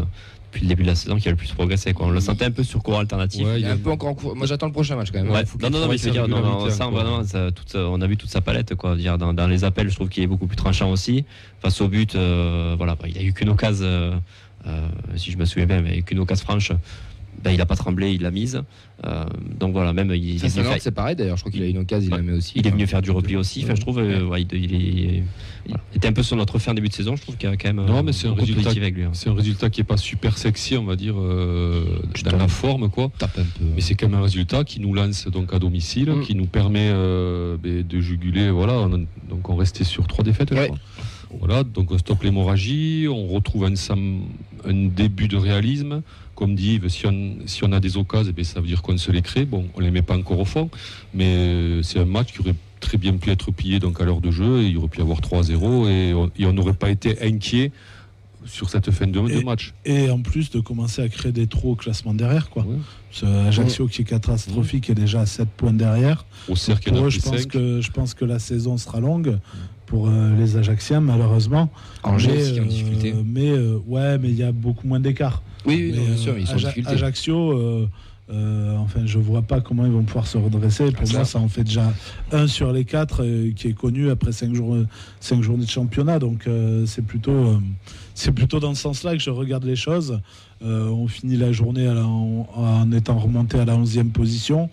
[0.51, 1.93] depuis le début de la saison, qui a le plus progressé.
[1.93, 2.07] Quoi.
[2.07, 3.47] On le sentait un peu sur courant alternatif.
[3.47, 4.35] Ouais, Il est un peu encore en cours.
[4.35, 5.31] Moi, j'attends le prochain match quand même.
[5.31, 5.45] Ouais.
[5.63, 8.31] Non, non, non, mais je veux dire, non, non, ça, toute on a vu toute
[8.31, 8.97] sa palette, quoi.
[8.97, 11.25] Dire, dans, dans les appels, je trouve qu'il est beaucoup plus tranchant aussi.
[11.61, 14.17] Face au but, euh, voilà, bah, il a eu qu'une occasion, euh,
[14.67, 16.73] euh, si je me souviens bien, mais qu'une occasion franche.
[17.43, 18.63] Ben, il n'a pas tremblé, il l'a mise.
[19.07, 19.25] Euh,
[19.59, 21.39] donc voilà, même il, est c'est pareil d'ailleurs.
[21.39, 22.53] Je crois qu'il a une occasion, il la met aussi.
[22.57, 23.63] il est venu faire du repli aussi.
[23.65, 25.23] Enfin, je trouve, euh, ouais, il, il est,
[25.65, 25.83] voilà.
[25.93, 27.17] Il était un peu sur notre fin début de saison.
[27.17, 29.05] Je trouve qu'il y a quand même Non, mais c'est un résultat avec lui.
[29.05, 29.11] hein.
[29.15, 31.85] C'est un résultat qui est pas super sexy, on va dire, euh,
[32.25, 33.11] dans la forme, quoi.
[33.17, 33.65] tape un peu.
[33.75, 36.21] Mais c'est quand même un résultat qui nous lance donc à domicile, Mm.
[36.23, 38.51] qui nous permet euh, ben, de juguler.
[38.51, 40.51] Voilà, on, donc on restait sur trois défaites.
[40.51, 40.67] je Ouais.
[40.67, 40.79] crois.
[41.39, 46.03] Voilà, donc on stoppe l'hémorragie, on retrouve un début de réalisme.
[46.41, 49.13] Comme dit si on, si on a des occasions, ben, ça veut dire qu'on se
[49.13, 49.45] les crée.
[49.45, 50.71] Bon, on les met pas encore au fond,
[51.13, 54.23] mais euh, c'est un match qui aurait très bien pu être plié donc à l'heure
[54.23, 54.63] de jeu.
[54.63, 57.73] Et il aurait pu y avoir 3-0 et on et on n'aurait pas été inquiet
[58.47, 59.75] sur cette fin de, Et- match.
[59.85, 62.49] Et en plus de commencer à créer des trous au classement derrière.
[62.49, 62.65] Quoi.
[62.65, 62.77] Ouais.
[63.11, 66.25] Ce Ajaccio qui est catastrophique est déjà à 7 points derrière.
[66.49, 69.39] Au cercle, Pour eux, je pense, que, je pense que la saison sera longue
[69.91, 71.69] pour euh, les Ajacciens, malheureusement.
[72.05, 73.15] Angers mais, qui en euh, difficulté.
[73.27, 75.43] mais euh, ouais, mais il y a beaucoup moins d'écart.
[75.67, 76.93] Oui, oui, Mais, bien sûr, ils sont Aja- difficulté.
[76.93, 77.59] Ajaccio,
[78.33, 80.93] euh, enfin, je vois pas comment ils vont pouvoir se redresser.
[80.93, 81.93] Pour Ah, moi, ça en fait déjà
[82.31, 84.77] un sur les quatre euh, qui est connu après cinq, jours,
[85.19, 86.21] cinq journées de championnat.
[86.21, 87.59] Donc, euh, c'est plutôt,
[88.15, 90.21] c'est plutôt dans ce sens-là que je regarde les choses.
[90.63, 94.71] On finit la journée à la- en, en étant remonté à la 11e position.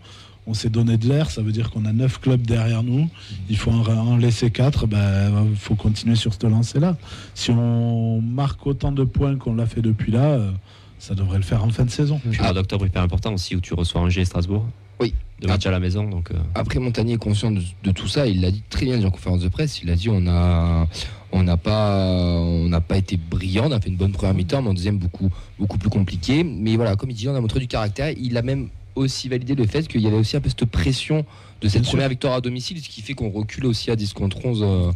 [0.49, 3.09] On s'est donné de l'air, ça veut dire qu'on a neuf clubs derrière nous.
[3.49, 4.85] Il faut en, en laisser quatre.
[4.89, 6.95] Il faut continuer sur cette lancée-là.
[7.35, 10.51] Si on marque autant de points qu'on l'a fait depuis là, euh,
[10.99, 12.21] ça devrait le faire en fin de saison.
[12.39, 14.65] Mois d'octobre est hyper important aussi où tu reçois Angers et Strasbourg.
[15.01, 15.13] Oui.
[15.41, 16.09] Deux matchs à la maison.
[16.09, 18.25] Donc, euh, Après, Montagnier est conscient de, de tout ça.
[18.25, 19.81] Il l'a dit très bien en conférence de presse.
[19.83, 20.87] Il a dit on a,
[21.33, 21.93] on n'a pas,
[22.39, 23.65] on n'a pas été brillant.
[23.67, 25.29] On a fait une bonne première mi-temps, mais en deuxième beaucoup,
[25.59, 26.43] beaucoup plus compliqué.
[26.45, 28.13] Mais voilà, comme il dit, on a montré du caractère.
[28.17, 31.25] Il a même aussi validé le fait qu'il y avait aussi un peu cette pression
[31.61, 31.91] de cette Bien sûr.
[31.93, 34.91] première victoire à domicile, ce qui fait qu'on recule aussi à 10 contre 11 euh,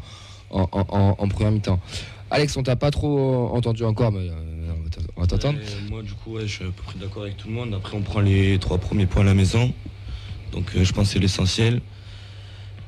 [0.50, 1.80] en, en- en- en première mi-temps.
[2.30, 4.72] Alex, on t'a pas trop euh, entendu encore, mais euh,
[5.18, 5.60] on va t'entendre.
[5.90, 7.74] Moi, du coup, ouais, je suis à peu près d'accord avec tout le monde.
[7.74, 9.74] Après, on prend les trois premiers points à la maison.
[10.52, 11.82] Donc, euh, je pense que c'est l'essentiel.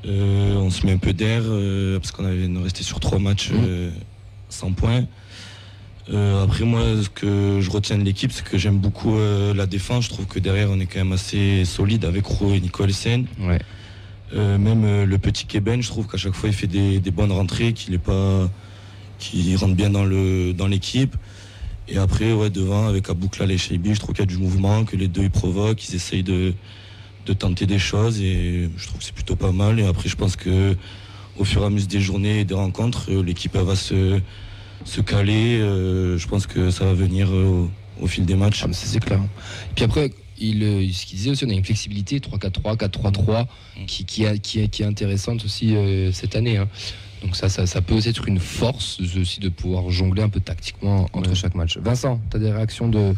[0.05, 1.41] Euh, on se met un peu d'air
[1.99, 3.89] parce qu'on avait resté sur trois matchs euh,
[4.49, 5.05] sans points.
[6.09, 9.65] Euh, après, moi, ce que je retiens de l'équipe, c'est que j'aime beaucoup euh, la
[9.65, 10.05] défense.
[10.05, 13.25] Je trouve que derrière, on est quand même assez solide avec Roux et Nicholsen.
[13.39, 13.59] Ouais.
[14.35, 17.11] Euh, même euh, le petit Keben, je trouve qu'à chaque fois, il fait des, des
[17.11, 18.49] bonnes rentrées, qu'il est pas,
[19.19, 21.15] qu'il rentre bien dans le dans l'équipe.
[21.87, 24.85] Et après, ouais, devant, avec Aboukla et Shaibi, je trouve qu'il y a du mouvement,
[24.85, 26.53] que les deux ils provoquent, ils essayent de,
[27.25, 29.79] de tenter des choses et je trouve que c'est plutôt pas mal.
[29.79, 30.75] Et après, je pense que
[31.37, 34.19] au fur et à mesure des journées et des rencontres, euh, l'équipe va se,
[34.85, 35.59] se caler.
[35.59, 37.67] Euh, je pense que ça va venir euh,
[37.99, 38.63] au, au fil des matchs.
[38.65, 39.19] Ah, c'est clair.
[39.19, 43.45] Et puis après, il, euh, ce qu'il disait aussi, on a une flexibilité 3-4-3, 4-3-3
[43.87, 46.57] qui, qui, est- qui, est- qui est intéressante aussi euh, cette année.
[46.57, 46.67] hein.
[47.21, 50.41] Donc ça, ça, ça peut aussi être une force aussi de pouvoir jongler un peu
[50.41, 51.35] tactiquement entre Ouais.
[51.35, 51.77] chaque match.
[51.77, 53.13] Vincent, tu as des réactions de,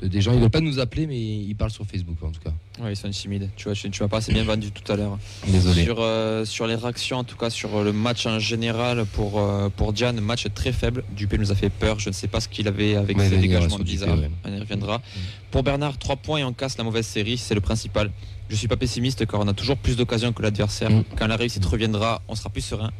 [0.00, 2.30] de des gens Ils ne veulent pas nous appeler, mais ils parlent sur Facebook en
[2.30, 2.52] tout cas.
[2.82, 3.48] Ouais, ils sont timides.
[3.56, 5.18] Tu vois, tu, tu m'as pas assez bien vendu tout à l'heure.
[5.46, 5.84] Désolé.
[5.84, 9.68] Sur, euh, sur les réactions, en tout cas sur le match en général pour, euh,
[9.68, 11.04] pour Diane, match très faible.
[11.16, 11.98] Dupé nous a fait peur.
[11.98, 14.18] Je ne sais pas ce qu'il avait avec ses dégagements Dupé, bizarres.
[14.18, 14.30] ouais.
[14.44, 15.00] On y reviendra.
[15.50, 17.38] Pour Bernard, 3 points et on casse la mauvaise série.
[17.38, 18.10] C'est le principal.
[18.48, 20.90] Je suis pas pessimiste car on a toujours plus d'occasions que l'adversaire.
[20.90, 21.04] Mm.
[21.16, 22.90] Quand la réussite reviendra, on sera plus serein.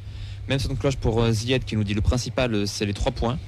[0.48, 3.38] Même son cloche pour euh, Zied qui nous dit le principal, c'est les 3 points.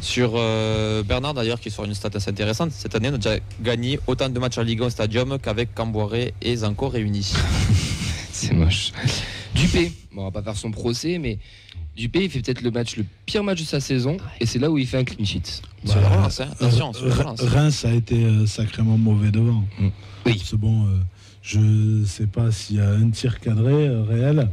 [0.00, 3.36] Sur euh, Bernard d'ailleurs qui sur une stat assez intéressante, cette année on a déjà
[3.62, 7.32] gagné autant de matchs en Ligue 1 au Stadium qu'avec Camboiré et Zanko réunis.
[8.32, 8.92] C'est moche.
[9.54, 11.38] Dupé, bon, on va pas faire son procès, mais
[11.96, 14.68] Dupé, il fait peut-être le match, le pire match de sa saison, et c'est là
[14.68, 15.62] où il fait un clean sheet.
[15.84, 16.48] Sur la relance, hein.
[16.50, 17.40] attention, sur la relance.
[17.40, 19.62] Reims a été euh, sacrément mauvais devant.
[19.78, 19.88] Mm.
[20.26, 20.42] Oui.
[20.44, 20.98] C'est bon, euh,
[21.42, 24.50] je sais pas s'il y a un tir cadré euh, réel.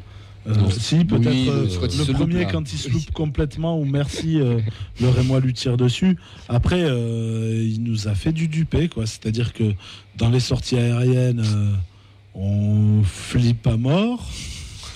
[0.47, 0.69] Euh, Non.
[0.71, 2.51] si, peut-être Oui, euh, le- loupe, premier là.
[2.51, 2.93] quand il se Oui.
[2.95, 4.59] loupe complètement, ou merci, euh,
[4.99, 6.17] le Rémois lui tire dessus.
[6.49, 9.05] Après, euh, il nous a fait du dupé, quoi.
[9.05, 9.73] C'est-à-dire que
[10.17, 11.71] dans les sorties aériennes, euh,
[12.33, 14.27] on flippe à mort.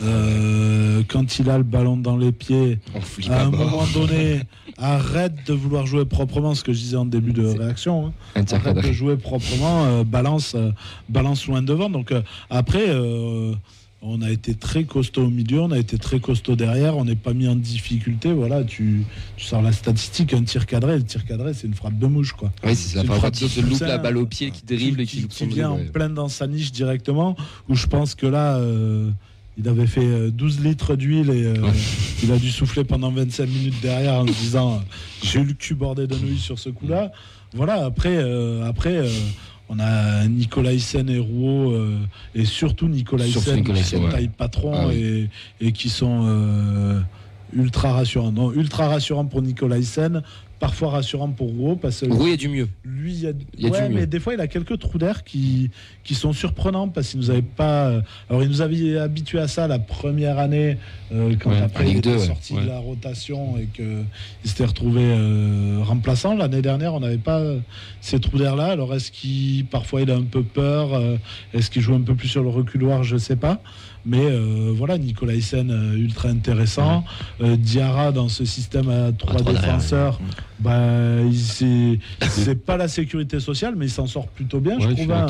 [0.04, 3.70] Euh, quand il a le ballon dans les pieds, On à à un mort.
[3.72, 4.42] moment donné,
[4.78, 8.08] arrête de vouloir jouer proprement, ce que je disais en début de réaction.
[8.36, 8.44] hein.
[8.52, 10.72] Arrête de jouer proprement, euh, balance, euh,
[11.08, 11.90] balance loin devant.
[11.90, 13.54] Donc euh, après, euh,
[14.08, 17.16] on a été très costaud au milieu, on a été très costaud derrière, on n'est
[17.16, 18.32] pas mis en difficulté.
[18.32, 19.04] Voilà, tu,
[19.36, 22.34] tu sors la statistique, un tir cadré, le tir cadré, c'est une frappe de mouche,
[22.34, 22.52] quoi.
[22.64, 25.18] Oui, c'est la frappe de se loupe la balle au pied, qui dribble et qui,
[25.18, 27.36] qui, loupe qui vient en plein dans sa niche directement,
[27.68, 29.10] où je pense que là, euh,
[29.58, 31.72] il avait fait euh, 12 litres d'huile et euh, Ouais.
[32.24, 34.80] il a dû souffler pendant 25 minutes derrière en se disant euh,
[35.24, 37.12] j'ai eu le cul bordé de nouilles sur ce coup-là.
[37.54, 39.10] Voilà, après, euh, après euh,
[39.70, 41.98] on a Nicolas Hyssen et Rouault, euh,
[42.36, 44.12] et surtout Nicolas Hyssen, qui sont ouais.
[44.12, 45.30] taille patron Ah oui.
[45.60, 47.00] et, et qui sont euh,
[47.54, 48.32] ultra rassurants.
[48.32, 50.22] Non, ultra rassurants pour Nicolas Hyssen,
[50.60, 52.68] parfois rassurants pour Rouault, parce que Oui, il y a du mieux.
[52.84, 53.96] lui, il y a, Il y a du ouais, mieux.
[53.96, 55.70] mais des fois, il a quelques trous d'air qui,
[56.04, 57.88] qui sont surprenants parce qu'il nous avait pas.
[57.90, 60.78] euh, Alors, il nous avait habitué à ça la première année
[61.14, 62.26] euh, quand Ouais, après il était 2, ouais.
[62.26, 62.62] sorti Ouais.
[62.64, 64.06] de la rotation et qu'il
[64.44, 66.36] s'était retrouvé euh, remplaçant.
[66.36, 67.42] L'année dernière, on n'avait pas
[68.02, 68.68] ces trous d'air là.
[68.68, 70.90] Alors, est-ce qu'il parfois il a un peu peur
[71.54, 73.04] Est-ce qu'il joue un peu plus sur le reculoir?
[73.04, 73.62] Je sais pas.
[74.06, 77.04] Mais euh, voilà, Nicolas Hyssen, euh, ultra intéressant.
[77.42, 80.20] Euh, Diarra, dans ce système à trois défenseurs,
[80.60, 85.12] bah, c'est pas la sécurité sociale, mais il s'en sort plutôt bien, je Ouais, trouve.
[85.12, 85.28] hein.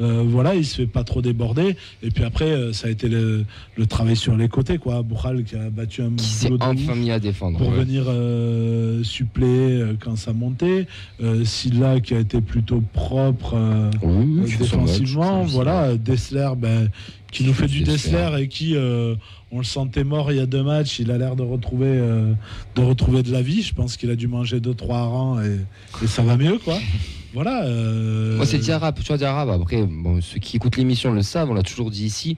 [0.00, 1.76] Euh, voilà, il se fait pas trop déborder.
[2.02, 3.44] Et puis après, euh, ça a été le,
[3.76, 5.02] le travail sur les côtés, quoi.
[5.02, 7.58] Boukhal qui a battu un Qui s'est boulot de enfin mis à défendre.
[7.58, 7.78] pour Ouais.
[7.84, 10.86] venir euh, suppléer quand ça montait.
[11.22, 13.56] Euh, Silla qui a été plutôt propre
[14.02, 15.42] Oui, défensivement.
[15.44, 16.88] Voilà, Dessler, ben,
[17.30, 18.12] qui nous fait du Dessler.
[18.12, 19.14] Dessler et qui, euh,
[19.50, 20.98] on le sentait mort il y a deux matchs.
[20.98, 22.32] Il a l'air de retrouver, euh,
[22.76, 23.62] de retrouver de la vie.
[23.62, 25.58] Je pense qu'il a dû manger deux trois rangs et,
[26.02, 26.78] et ça va mieux, quoi.
[27.34, 27.64] voilà.
[27.64, 28.92] euh, Moi, c'est Diarra.
[28.92, 31.90] Tu vois, Diarra, bah, après, bon, ceux qui écoutent l'émission le savent, on l'a toujours
[31.90, 32.36] dit ici.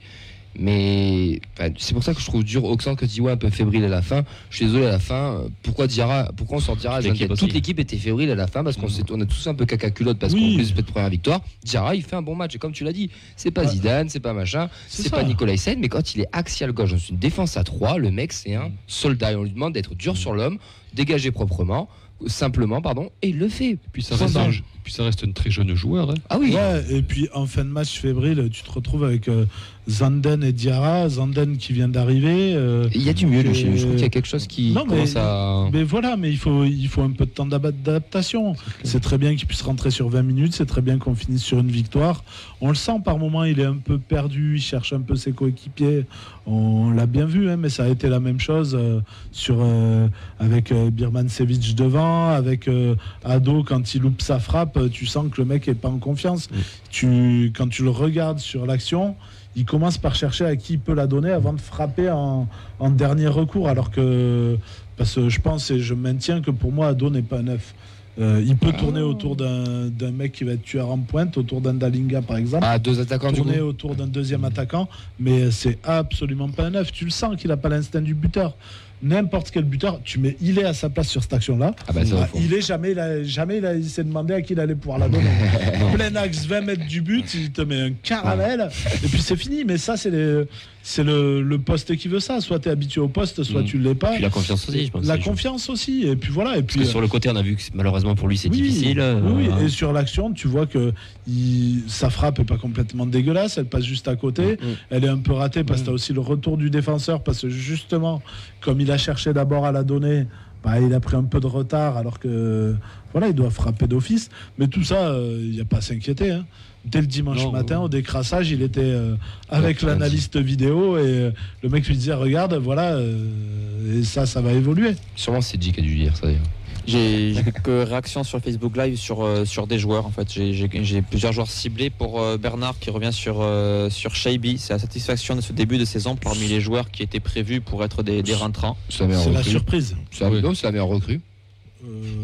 [0.59, 3.37] Mais enfin, c'est pour ça que je trouve dur Oxen que tu dis ouais un
[3.37, 4.23] peu fébrile à la fin.
[4.49, 5.35] Je suis désolé à la fin.
[5.35, 7.51] euh, Pourquoi Diarra Pourquoi on sort Diarra Toute l'équipe Toute aussi.
[7.53, 9.89] l'équipe était fébrile à la fin parce qu'on s'est- on a tous un peu caca
[9.91, 10.51] culotte parce Oui.
[10.51, 11.41] qu'on plus cette première victoire.
[11.63, 13.65] Diarra il fait un bon match et comme tu l'as dit, c'est pas.
[13.65, 16.97] Zidane, c'est pas machin, C'est pas Nicolas Hyssen, mais quand il est axial gauche dans
[16.97, 20.17] une défense à 3, le mec c'est un soldat et on lui demande d'être dur
[20.17, 20.57] sur l'homme,
[20.93, 21.87] dégager proprement,
[22.27, 23.77] simplement pardon, et il le fait.
[23.93, 24.49] Puis ça, reste un,
[24.83, 26.11] puis ça reste un très jeune joueur.
[26.11, 26.15] hein.
[26.29, 26.53] Ah oui.
[26.53, 29.45] Ouais, et puis en fin de match fébrile, tu te retrouves avec euh,
[29.89, 31.09] Zanden et Diarra.
[31.09, 32.53] Zanden qui vient d'arriver.
[32.55, 33.53] euh, Il y a du mieux lui.
[33.55, 35.67] Je trouve qu'il y a quelque chose qui Non, mais- commence à.
[35.73, 38.55] Mais voilà, mais il faut, il faut un peu de temps d'adaptation.
[38.83, 41.59] C'est très bien qu'il puisse rentrer sur 20 minutes, c'est très bien qu'on finisse sur
[41.59, 42.23] une victoire.
[42.61, 45.31] On le sent par moment, il est un peu perdu, il cherche un peu ses
[45.31, 46.05] coéquipiers.
[46.45, 48.99] On l'a bien vu, hein, mais ça a été la même chose euh,
[49.31, 50.07] sur, euh,
[50.39, 55.05] avec euh, Birman Sevic devant, avec euh, Ado quand il loupe sa frappe, euh, tu
[55.05, 56.49] sens que le mec est pas en confiance.
[56.89, 59.15] Tu, quand tu le regardes sur l'action,
[59.55, 62.47] il commence par chercher à qui il peut la donner avant de frapper en,
[62.79, 64.57] en dernier recours, alors que
[64.97, 67.73] parce que je pense et je maintiens que pour moi Ado n'est pas un neuf.
[68.19, 71.73] Euh, il peut tourner autour d'un mec qui va être tueur en pointe, autour d'un
[71.73, 76.49] Dalinga par exemple, Ah, deux attaquants du tourner autour d'un deuxième attaquant, mais c'est absolument
[76.49, 76.91] pas un neuf.
[76.91, 78.55] Tu le sens qu'il n'a pas l'instinct du buteur.
[79.03, 81.73] N'importe quel buteur, tu mets, il est à sa place sur cette action-là.
[81.87, 84.59] Ah bah Ah, il est jamais, il a, jamais il, s'est demandé à qui il
[84.59, 85.29] allait pouvoir la donner.
[85.95, 88.69] Plein axe, 20 mètres du but, il te met un caramel,
[89.03, 89.63] et puis c'est fini.
[89.65, 92.41] Mais ça, c'est le, le poste qui veut ça.
[92.41, 93.65] Soit tu es habitué au poste, soit Mm.
[93.65, 94.11] tu l'es pas.
[94.13, 95.05] Puis la confiance aussi, je pense.
[95.05, 96.03] La confiance aussi.
[96.07, 96.57] Et puis voilà.
[96.57, 98.49] Et Parce puis, que sur le côté, on a vu que malheureusement pour lui, c'est
[98.49, 99.01] oui, difficile.
[99.23, 100.93] Oui, euh, et sur l'action, tu vois que
[101.27, 104.57] il- sa frappe est pas complètement dégueulasse, elle passe juste à côté.
[104.89, 107.41] Elle est un peu ratée parce que tu as aussi le retour du défenseur, parce
[107.41, 108.21] que justement,
[108.59, 110.27] comme il a cherché d'abord à la donner,
[110.63, 112.75] bah, il a pris un peu de retard alors que
[113.11, 114.29] voilà, il doit frapper d'office.
[114.57, 116.31] Mais tout ça, euh, il n'y a pas à s'inquiéter.
[116.31, 116.45] hein.
[116.83, 119.15] Dès le dimanche Non, matin, au décrassage, il était euh,
[119.49, 124.41] avec l'analyste vidéo et euh, le mec lui disait Regarde, voilà, euh, et ça, ça
[124.41, 124.95] va évoluer.
[125.15, 126.41] Sûrement c'est J qui a dû dire ça d'ailleurs.
[126.87, 130.05] J'ai quelques réactions sur Facebook Live sur, euh, sur des joueurs.
[130.05, 134.57] En fait, j'ai- plusieurs joueurs ciblés pour euh, Bernard qui revient sur, euh, sur Shaibi.
[134.57, 137.83] C'est la satisfaction de ce début de saison parmi les joueurs qui étaient prévus pour
[137.83, 138.77] être des, des rentrants.
[138.89, 139.95] C'est la surprise.
[140.11, 140.41] C'est la- Ouais.
[140.41, 141.21] non, c'est la meilleure recrue.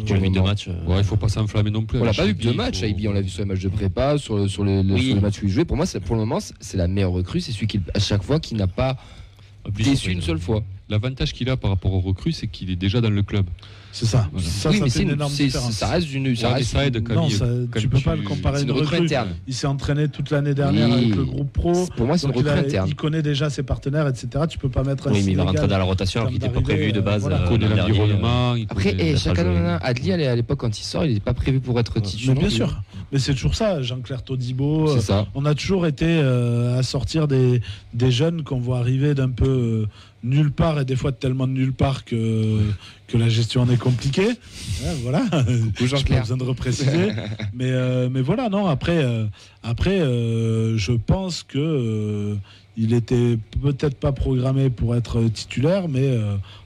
[0.05, 0.67] Tu as vu deux matchs.
[0.67, 1.99] euh, Ouais, il faut pas s'enflammer non plus.
[1.99, 2.83] On l'a avec pas vu que deux matchs.
[2.83, 5.05] On l'a vu sur les matchs de prépa, sur, le- sur, les, le- Oui.
[5.07, 5.65] sur les matchs où il jouait.
[5.65, 7.41] Pour moi, c'est- pour le moment, c'est- la meilleure recrue.
[7.41, 8.97] C'est celui qui, à chaque fois, qui n'a pas
[9.71, 10.63] déçu il- une seule fois.
[10.89, 13.45] L'avantage qu'il a par rapport aux recrues, c'est qu'il est déjà dans le club.
[13.91, 14.27] C'est ça.
[14.31, 14.47] Voilà.
[14.47, 15.71] Ça, oui, ça mais fait c'est une une- énorme différence.
[15.71, 16.35] ça reste une.
[16.35, 18.61] Ça Ouais, reste ça aide Non, il- ça, quand tu peux pas le comparer à
[18.61, 19.05] une une recrue recrue.
[19.05, 19.29] interne.
[19.47, 20.93] Il s'est entraîné toute l'année dernière Oui.
[21.05, 21.87] avec le groupe pro.
[21.95, 22.87] Pour moi, c'est une il, recrue a- interne.
[22.87, 24.45] il connaît déjà ses partenaires, etc.
[24.49, 26.39] Tu peux pas mettre un Oui, mais il va rentrer dans la rotation alors qu'il
[26.41, 27.21] n'était pas prévu de euh, base.
[27.21, 27.41] voilà.
[27.41, 28.55] euh, Il l'environnement.
[28.55, 29.79] il Après, il eh, chacun.
[29.81, 32.35] Adli, à l'époque, quand il sort, il n'est pas prévu pour être Mais titulaire.
[32.35, 32.81] bien sûr.
[33.11, 33.81] Mais c'est toujours ça.
[33.81, 34.93] Jean-Claire Todibo.
[34.95, 35.25] C'est ça.
[35.33, 37.61] On a toujours été euh, à sortir des,
[37.93, 39.85] des jeunes qu'on voit arriver d'un peu euh,
[40.23, 42.61] nulle part et des fois tellement de nulle part que,
[43.07, 44.27] que la gestion en est compliquée.
[44.27, 45.23] Ouais, voilà.
[45.79, 47.11] J'ai pas besoin de repréciser.
[47.53, 49.25] mais, euh, mais voilà, non, après, euh,
[49.63, 52.35] après euh, je pense que
[52.79, 56.15] il était peut-être pas programmé pour être titulaire, mais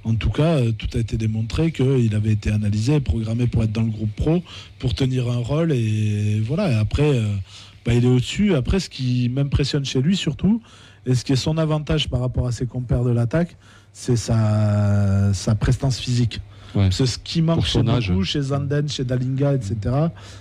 [0.04, 3.84] en tout cas, tout a été démontré qu'il avait été analysé, programmé pour être dans
[3.84, 4.44] le groupe pro,
[4.78, 5.72] pour tenir un rôle.
[5.72, 7.18] Et voilà, et après,
[7.86, 8.56] bah, il est au-dessus.
[8.56, 10.62] Après, ce qui m'impressionne chez lui surtout,
[11.06, 13.56] et ce qui est son avantage par rapport à ses compères de l'attaque,
[13.94, 16.42] c'est sa, sa prestance physique?
[16.74, 16.90] Ouais.
[16.92, 19.76] Ce qui manque chez beaucoup, chez Zanden, chez Dalinga, etc.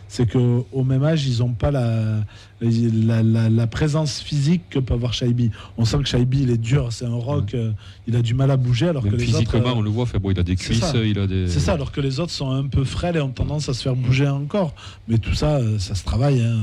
[0.09, 2.21] C'est qu'au au même âge, ils n'ont pas la,
[2.61, 5.51] la, la- la présence physique que peut avoir Shaibi.
[5.77, 7.73] On sent que Shaibi, il est dur, c'est un rock, euh,
[8.07, 9.39] il a du mal à bouger, alors Même que les autres.
[9.39, 10.07] physiquement, euh, on le voit.
[10.07, 10.93] Fait, bon, il a des cuisses, ça.
[10.97, 11.49] il a des.
[11.49, 13.83] c'est ça, alors que les autres sont un peu frêles et ont tendance à se
[13.83, 14.75] faire bouger encore.
[15.09, 16.41] Mais tout ça, euh, ça se travaille.
[16.43, 16.59] hein.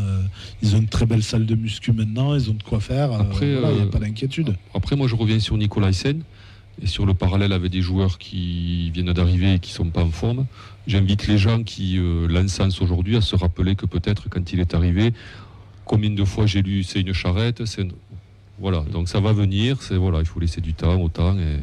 [0.61, 3.11] Ils ont une très belle salle de muscu maintenant, ils ont de quoi faire.
[3.13, 4.55] Après, voilà, il n'y a pas d'inquiétude.
[4.73, 6.21] Après, moi, je reviens sur Nicolas Hyssen
[6.81, 10.11] et sur le parallèle avec des joueurs qui viennent d'arriver et qui sont pas en
[10.11, 10.45] forme.
[10.85, 14.73] J'invite les gens qui euh, l'encensent aujourd'hui à se rappeler que peut-être quand il est
[14.73, 15.13] arrivé,
[15.85, 17.93] combien de fois j'ai lu c'est une charrette, c'est une-
[18.59, 18.83] voilà.
[18.91, 19.81] Donc ça va venir.
[19.81, 21.37] C'est voilà, il faut laisser du temps au temps.
[21.37, 21.57] Et...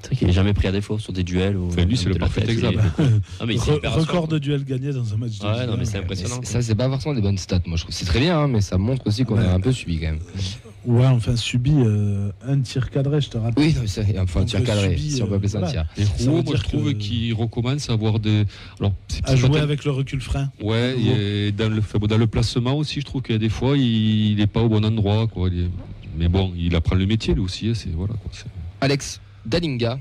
[0.00, 1.56] C'est vrai qu'il n'est jamais pris à défaut sur des duels.
[1.56, 2.78] Ou Enfin, lui, c'est le parfait exemple.
[3.40, 5.82] Ah, mais Re- record de duels gagnés dans un match de Ouais, non, Ligue mais
[5.82, 5.84] un.
[5.84, 6.40] c'est impressionnant.
[6.44, 7.94] Ça, c'est pas forcément des bonnes stats, moi je trouve.
[7.94, 9.44] C'est très bien, hein, mais ça montre aussi qu'on Ouais.
[9.46, 10.18] a un peu subi quand même.
[10.86, 13.64] Ouais, enfin, subi euh, un tir cadré, je te rappelle.
[13.64, 15.58] Oui, non, mais c'est enfin un tir cadré, subi, si on peut euh, appeler ça
[15.58, 15.72] un voilà.
[15.84, 15.86] tir.
[15.96, 18.44] Et Ça Rouault, veut moi, je trouve que- qu'il recommence à avoir des.
[18.78, 20.50] Alors, c'est À jouer tel- avec le recul frein.
[20.62, 23.48] Ouais, et dans le, enfin, dans le placement aussi, je trouve qu'il y a des
[23.48, 25.26] fois, il n'est pas au bon endroit.
[25.26, 25.48] Quoi.
[25.52, 25.70] Il est-
[26.16, 27.68] Mais bon, il apprend le métier lui aussi.
[27.70, 28.44] hein, c'est voilà, quoi, c'est-
[28.80, 29.98] Alex, Dalinga,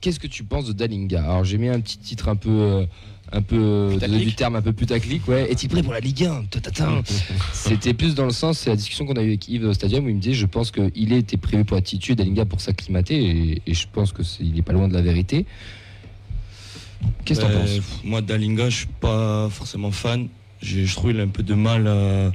[0.00, 1.22] qu'est-ce que tu penses de Dalinga?
[1.22, 2.86] Alors j'ai mis un petit titre un peu, euh,
[3.32, 4.28] un peu Putaclic.
[4.28, 5.50] du terme un peu putaclic, ouais.
[5.50, 7.02] Est-il prêt pour la Ligue 1 Tatatin.
[7.52, 10.04] C'était plus dans le sens, c'est la discussion qu'on a eue avec Yves au stadium
[10.04, 13.62] où il me disait, je pense qu'il était prévu pour attitude, Dalinga pour s'acclimater, et,
[13.66, 15.46] et je pense que c'est- il est pas loin de la vérité.
[17.24, 17.80] Qu'est-ce que t'en Ben, penses?
[18.04, 20.28] Moi, Dalinga, je suis pas forcément fan.
[20.60, 22.30] J'ai- Je trouve qu'il a un peu de mal euh,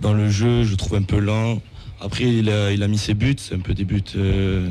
[0.00, 0.62] dans le jeu.
[0.64, 1.60] Je le trouve un peu lent.
[2.00, 3.34] Après, il a, il a mis ses buts.
[3.38, 4.68] C'est un peu des buts euh,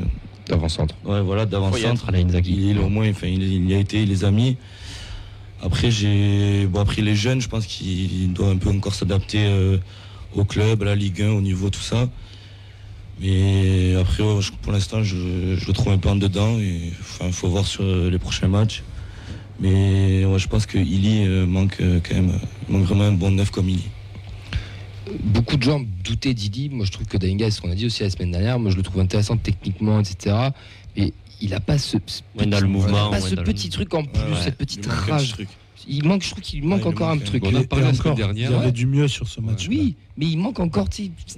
[0.48, 0.94] D'avant-centre.
[1.04, 2.08] ouais, voilà, d'avant-centre.
[2.08, 2.70] À la Inzaghi.
[2.70, 4.56] Il, au moins, enfin, il, il y a été, il les a mis.
[5.62, 9.78] Après, j'ai bon, les jeunes, je pense qu'il doit un peu encore s'adapter euh,
[10.34, 12.08] au club, à la Ligue 1, au niveau tout ça.
[13.20, 14.22] Mais après,
[14.62, 16.58] pour l'instant, je, je le trouve un peu en dedans.
[16.58, 18.82] Et enfin, faut voir sur euh, les prochains matchs.
[19.58, 22.38] Mais je pense que Illy euh, manque quand même,
[22.68, 23.88] il manque vraiment un bon neuf comme Illy.
[25.22, 26.68] Beaucoup de gens doutaient d'Idi.
[26.68, 28.58] Moi, je trouve que Dalinga, c'est ce qu'on a dit aussi la semaine dernière.
[28.58, 30.50] Moi, je le trouve intéressant techniquement, etc.
[31.40, 34.84] il a pas ce, ce le mouvement, pas ce petit truc en plus, cette petite
[34.84, 35.32] Il petit rage.
[35.32, 35.48] truc.
[35.88, 37.44] Il manque, je trouve qu'il manque Ouais, il encore un manque un- truc.
[37.46, 38.50] On a parlé la semaine encore, dernière.
[38.50, 39.68] Il y avait du mieux sur ce match.
[39.68, 40.88] Oui, mais il manque encore.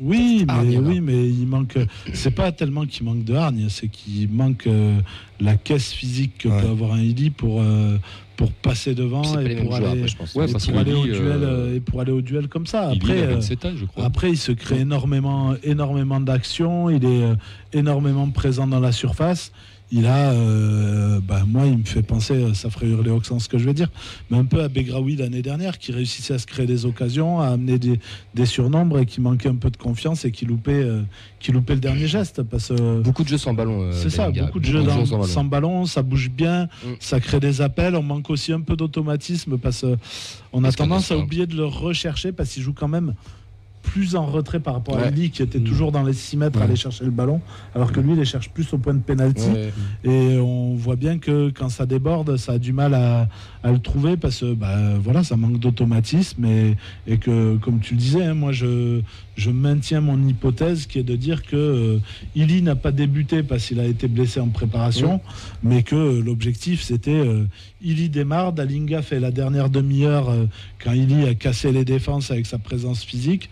[0.01, 1.77] Oui, mais il oui, mais il manque.
[2.15, 4.99] C'est pas tellement qu'il manque de hargne, c'est qu'il manque euh,
[5.39, 6.63] la caisse physique que Ouais.
[6.63, 7.99] peut avoir un Illy pour euh,
[8.37, 10.35] pour passer devant et pour aller, après, je pense.
[10.35, 12.67] Ouais, et parce pour que aller au duel euh, et pour aller au duel comme
[12.67, 12.91] ça.
[12.95, 14.05] Il Après, a euh, 27 ans, je crois.
[14.05, 16.89] après, il se crée énormément, énormément d'actions.
[16.89, 17.35] Il est euh,
[17.75, 19.53] énormément présent dans la surface.
[19.91, 23.49] Il a, euh, bah, moi, il me fait penser, euh, ça ferait hurler Oxen ce
[23.49, 23.89] que je vais dire,
[24.31, 27.47] mais un peu à Begraoui l'année dernière, qui réussissait à se créer des occasions, à
[27.49, 27.99] amener des,
[28.35, 31.01] des surnombres et qui manquait un peu de confiance et qui loupait, euh,
[31.41, 32.43] qui loupait le dernier geste.
[32.43, 32.71] Parce
[33.03, 33.91] Beaucoup de jeux sans ballon.
[33.93, 35.23] c'est ça, beaucoup de jeux dans- sans ballon.
[35.25, 36.89] sans ballon, ça bouge bien, Mm.
[37.01, 37.97] ça crée des appels.
[37.97, 39.81] On manque aussi un peu d'automatisme parce
[40.53, 43.15] qu'on a Parce tendance à oublier de le rechercher parce qu'il joue quand même
[43.93, 45.65] plus en retrait par rapport à lui qui était Mm.
[45.65, 47.41] toujours dans les 6 mètres à aller chercher le ballon,
[47.75, 49.49] alors que lui il les cherche plus au point de pénalty.
[49.49, 49.73] Ouais.
[50.05, 53.29] Et on voit bien que quand ça déborde, ça a du mal à,
[53.63, 57.95] à le trouver parce que bah, voilà, ça manque d'automatisme et, et que, comme tu
[57.95, 59.01] le disais, hein, moi je,
[59.37, 61.99] je maintiens mon hypothèse qui est de dire que euh,
[62.37, 65.21] Illy n'a pas débuté parce qu'il a été blessé en préparation,
[65.63, 67.45] mais que euh, l'objectif c'était euh,
[67.83, 70.47] Illy démarre, Dalinga fait la dernière demi-heure euh,
[70.83, 73.49] quand Illy a cassé les défenses avec sa présence physique.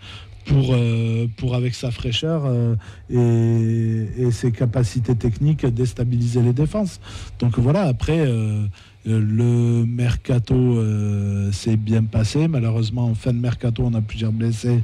[0.47, 2.75] Pour, euh, pour avec sa fraîcheur euh,
[3.09, 7.01] et, et ses capacités techniques déstabiliser les défenses.
[7.39, 8.65] Donc voilà, après, euh,
[9.05, 12.47] le mercato euh, s'est bien passé.
[12.47, 14.79] Malheureusement, en fin de mercato, on a plusieurs blessés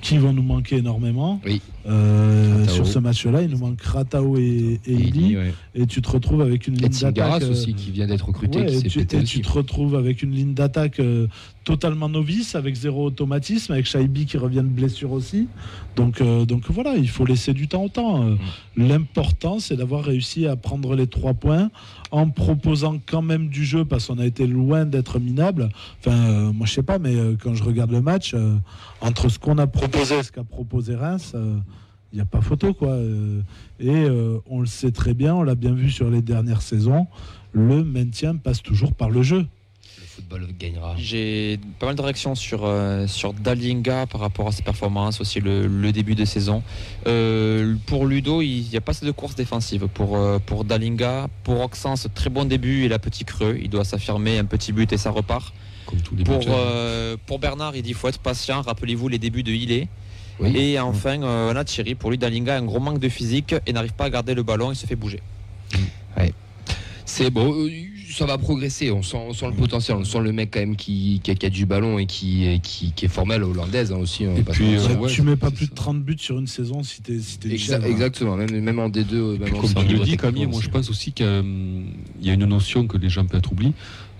[0.00, 1.40] qui vont nous manquer énormément.
[1.44, 1.60] Oui.
[1.86, 5.54] Euh, sur ce match-là, il nous manque Ratao et, et Et ouais.
[5.74, 7.42] Et tu te retrouves avec une Et ligne d'attaque.
[7.42, 9.06] euh, aussi qui vient d'être recruté, Ouais, qui et tu, et
[9.42, 11.26] te retrouves avec une ligne d'attaque euh,
[11.64, 15.48] totalement novice, avec zéro automatisme, avec Shaibi qui revient de blessure aussi.
[15.96, 18.22] Donc, euh, donc voilà, il faut laisser du temps au temps.
[18.24, 18.36] Euh,
[18.76, 21.70] L'important, c'est d'avoir réussi à prendre les trois points
[22.10, 25.68] en proposant quand même du jeu, parce qu'on a été loin d'être minable.
[26.00, 28.54] Enfin, euh, moi je sais pas, mais euh, quand je regarde le match, euh,
[29.00, 31.56] entre ce qu'on a proposé et ce qu'a proposé Reims, euh,
[32.12, 32.90] il n'y a pas photo quoi.
[32.90, 33.40] Euh,
[33.80, 37.06] et euh, on le sait très bien, on l'a bien vu sur les dernières saisons,
[37.52, 39.46] le maintien passe toujours par le jeu.
[39.98, 40.94] Le football gagnera.
[40.98, 45.40] J'ai pas mal de réactions sur, euh, sur Dalinga par rapport à ses performances, aussi
[45.40, 46.62] le, le début de saison.
[47.06, 49.88] Euh, pour Ludo, il n'y a pas assez de courses défensives.
[49.88, 53.58] Pour, euh, pour Dalinga, pour Oxens, très bon début, il a petit creux.
[53.60, 55.52] Il doit s'affirmer, un petit but et ça repart.
[55.86, 58.60] Comme tous les Pour, euh, pour Bernard, il dit faut être patient.
[58.60, 59.88] Rappelez-vous les débuts de Hillet.
[60.40, 60.56] Oui.
[60.56, 61.94] Et enfin, euh, on a Thierry.
[61.94, 64.42] Pour lui, Dalinga a un gros manque de physique et n'arrive pas à garder le
[64.42, 64.72] ballon.
[64.72, 65.20] Il se fait bouger.
[67.04, 67.68] C'est bon, euh,
[68.10, 68.90] ça va progresser.
[68.90, 69.96] On sent, on sent le potentiel.
[69.98, 72.58] On sent le mec quand même qui, qui, a, qui a du ballon et qui,
[72.62, 74.24] qui, qui est formel hollandaise hein, aussi.
[74.24, 75.76] va Et puis, euh, ouais, tu mets pas plus de ça.
[75.76, 77.86] 30 buts sur une saison si t'es si Exa- hein.
[77.86, 79.86] exactement, même, même en D2, euh, même en comme C1.
[79.86, 82.46] tu le dis, Camille, moi je pense aussi qu'il y a, il y a une
[82.46, 83.74] notion que les gens peut-être oublient,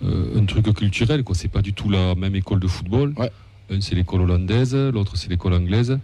[0.05, 1.35] euh, un truc culturel, quoi.
[1.35, 3.15] C'est pas du tout la même école de football.
[3.17, 3.31] Ouais.
[3.73, 5.99] Un c'est l'école hollandaise, l'autre c'est l'école anglaise.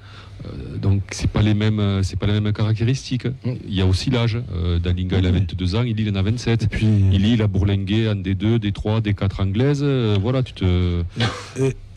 [0.47, 3.27] Euh, donc c'est pas les mêmes, euh, c'est pas les mêmes caractéristiques.
[3.45, 4.39] Il y a aussi l'âge.
[4.55, 5.39] Euh, Dalinga il a Oui.
[5.41, 6.63] 22 ans, il, il en a 27.
[6.63, 9.81] Et puis, Il il a bourlingué en D2, D3, D4 anglaise.
[9.83, 11.03] euh, voilà, tu te.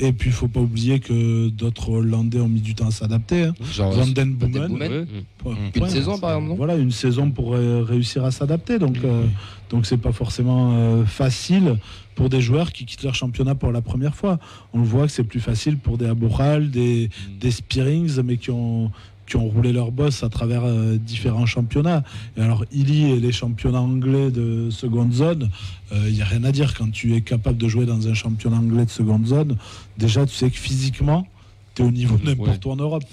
[0.01, 3.43] Et, puis, il faut pas oublier que d'autres Hollandais ont mis du temps à s'adapter.
[3.45, 3.53] hein.
[3.71, 5.07] Genre, Van den Van den Boomen.
[5.45, 5.53] Ouais.
[5.75, 8.79] Une saison, par exemple, Voilà, une saison pour euh, réussir à s'adapter.
[8.79, 9.25] Donc, euh,
[9.69, 11.77] donc c'est pas forcément euh, facile
[12.15, 14.37] pour des joueurs qui quittent leur championnat pour la première fois.
[14.73, 18.51] On le voit que c'est plus facile pour des Aboral, des, des Spearings, mais qui
[18.51, 18.91] ont
[19.31, 22.03] qui ont roulé leur boss à travers euh, différents championnats.
[22.35, 25.49] Et alors, Illy et les championnats anglais de seconde zone,
[25.93, 26.73] il n'y a rien à dire.
[26.77, 29.57] Quand tu es capable de jouer dans un championnat anglais de seconde zone,
[29.97, 31.25] déjà, tu sais que physiquement,
[31.75, 32.71] tu es au niveau de n'importe Ouais.
[32.71, 33.03] où en Europe.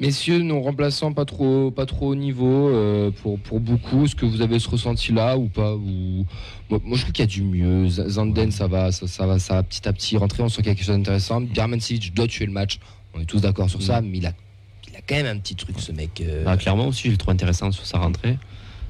[0.00, 4.04] Messieurs, non remplaçants pas trop, pas trop haut niveau euh, pour, pour beaucoup.
[4.04, 6.26] Est-ce que vous avez ce ressenti-là ou pas ou...
[6.68, 7.88] moi, moi, je trouve qu'il y a du mieux.
[7.88, 10.42] Zanden, ça va, ça, ça va, ça va petit à petit rentrer.
[10.42, 11.40] On sent qu'il y a quelque chose d'intéressant.
[11.40, 12.80] Bjermansic doit tuer le match.
[13.14, 14.34] On est tous d'accord sur ça, mais il a, il a
[15.08, 16.20] quand même un petit truc, ce mec.
[16.20, 16.44] euh.
[16.44, 18.38] Bah, clairement aussi, je le trouve intéressant sur sa rentrée.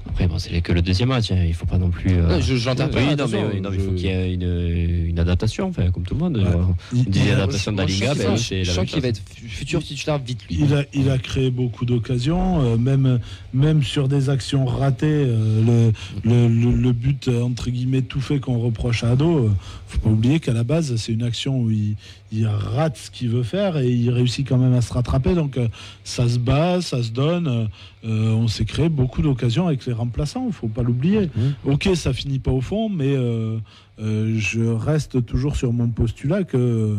[0.07, 2.11] Après, bon, c'est que le deuxième match, hein, il faut pas non plus.
[2.13, 4.09] euh, Non, je- j'interprète, Oui, non, mais, attention, oui, non, mais il faut qu'il y
[4.09, 6.37] ait une, une adaptation, enfin, comme tout le monde.
[6.37, 6.43] Ouais.
[6.45, 6.61] Euh,
[6.93, 9.07] Il- On disait il a- l'adaptation de la Liga, ben, c'est je sens qu'il va
[9.07, 10.59] être fu- futur titulaire vite, lui.
[10.61, 13.19] Il a, il a créé beaucoup d'occasions, euh, même,
[13.55, 15.07] même sur des actions ratées.
[15.07, 15.91] euh,
[16.23, 19.49] le, le, le- le but, entre guillemets, tout fait qu'on reproche à Ado,
[19.87, 21.95] faut pas oublier qu'à la base, c'est une action où il,
[22.31, 25.35] il rate ce qu'il veut faire et il réussit quand même à se rattraper.
[25.35, 25.67] Donc euh,
[26.03, 27.69] ça se bat, ça se donne.
[28.05, 31.29] euh, on s'est créé beaucoup d'occasions avec les remplaçants, il faut pas l'oublier.
[31.65, 33.57] Ok, ça finit pas au fond, mais euh,
[33.99, 36.97] euh, je reste toujours sur mon postulat que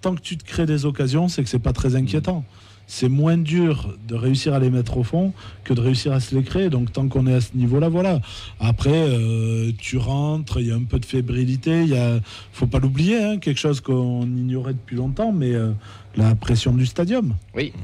[0.00, 2.44] tant que tu te crées des occasions, c'est que c'est pas très inquiétant.
[2.90, 6.34] C'est moins dur de réussir à les mettre au fond que de réussir à se
[6.34, 6.70] les créer.
[6.70, 8.20] Donc tant qu'on est à ce niveau-là, voilà.
[8.60, 11.82] Après, euh, tu rentres, il y a un peu de fébrilité.
[11.82, 12.18] Il y a,
[12.50, 15.72] faut pas l'oublier, hein, quelque chose qu'on ignorait depuis longtemps, mais euh,
[16.16, 17.34] la pression du stadium.
[17.54, 17.74] Oui.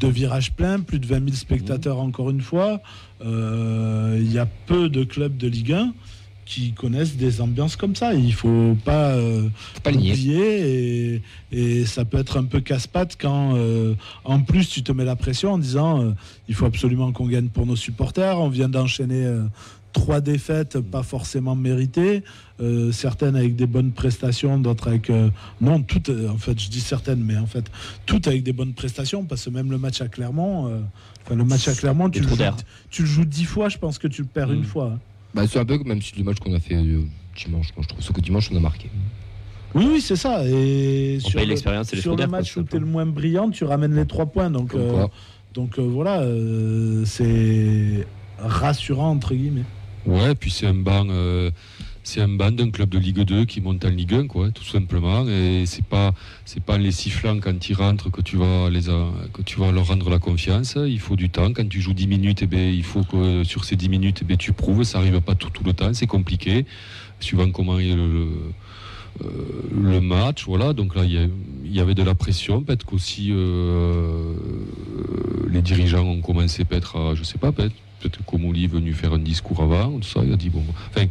[0.00, 2.80] Deux virages pleins, plus de 20 000 spectateurs encore une fois.
[3.22, 5.92] Euh, Il y a peu de clubs de Ligue 1
[6.44, 8.14] qui connaissent des ambiances comme ça.
[8.14, 9.48] Il faut pas, euh,
[9.82, 11.22] pas oublier et,
[11.52, 15.16] et ça peut être un peu casse-patte quand euh, en plus tu te mets la
[15.16, 16.12] pression en disant euh,
[16.48, 18.38] il faut absolument qu'on gagne pour nos supporters.
[18.38, 19.26] On vient d'enchaîner
[19.92, 22.24] trois défaites pas forcément méritées,
[22.60, 25.30] euh, certaines avec des bonnes prestations, d'autres avec euh,
[25.60, 26.08] non toutes.
[26.08, 27.64] euh, en fait, je dis certaines, mais en fait
[28.04, 30.82] toutes avec des bonnes prestations parce que même le match à Clermont,
[31.24, 32.34] enfin le match à Clermont, tu le, joues,
[32.90, 34.90] tu le joues dix fois, je pense que tu le perds une fois.
[34.94, 34.98] hein.
[35.34, 37.02] Bah, c'est un peu comme même si le match qu'on a fait euh,
[37.36, 37.68] dimanche.
[37.76, 38.88] Moi, je trouve sauf que dimanche, on a marqué.
[39.74, 40.46] Oui, oui, c'est ça.
[40.46, 42.66] Et On sur paye le- l'expérience et les sur trous le d'air, match quoi, où
[42.66, 44.50] tu es le moins brillant, tu ramènes les trois points.
[44.50, 45.06] Donc, euh,
[45.52, 48.06] donc euh, voilà, euh, c'est
[48.38, 49.64] rassurant entre guillemets.
[50.06, 51.50] Ouais, puis c'est un banc, euh,
[52.06, 54.62] c'est un banc d'un club de Ligue 2 qui monte en Ligue 1, quoi, tout
[54.62, 55.26] simplement.
[55.26, 56.12] Et c'est pas,
[56.44, 59.58] c'est pas en les sifflant quand ils rentrent que tu vas les, a- que tu
[59.58, 60.76] vas leur rendre la confiance.
[60.86, 61.52] Il faut du temps.
[61.54, 64.24] Quand tu joues 10 minutes, eh ben, il faut que sur ces 10 minutes, eh
[64.26, 64.84] ben, tu prouves.
[64.84, 65.94] Ça arrive pas tout, le temps.
[65.94, 66.66] C'est compliqué,
[67.20, 68.28] suivant comment est le,
[69.24, 69.28] euh,
[69.74, 70.44] le match.
[70.46, 70.74] Voilà.
[70.74, 71.30] Donc là, il y,
[71.64, 72.60] il y avait de la pression.
[72.62, 74.34] Peut-être qu'aussi euh,
[75.48, 78.18] les dirigeants ont commencé peut-être à, je sais pas, peut-être peut-être
[78.62, 80.62] est venu faire un discours avant, ou tout ça, il a dit bon.
[80.90, 81.06] Enfin,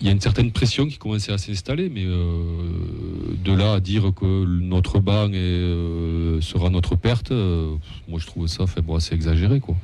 [0.00, 2.42] il y a une certaine pression qui commençait à s'installer, mais euh,
[3.44, 7.74] de là à dire que notre banc est, euh, sera notre perte, euh,
[8.08, 9.60] moi je trouve ça bon, assez exagéré.
[9.60, 9.74] Quoi.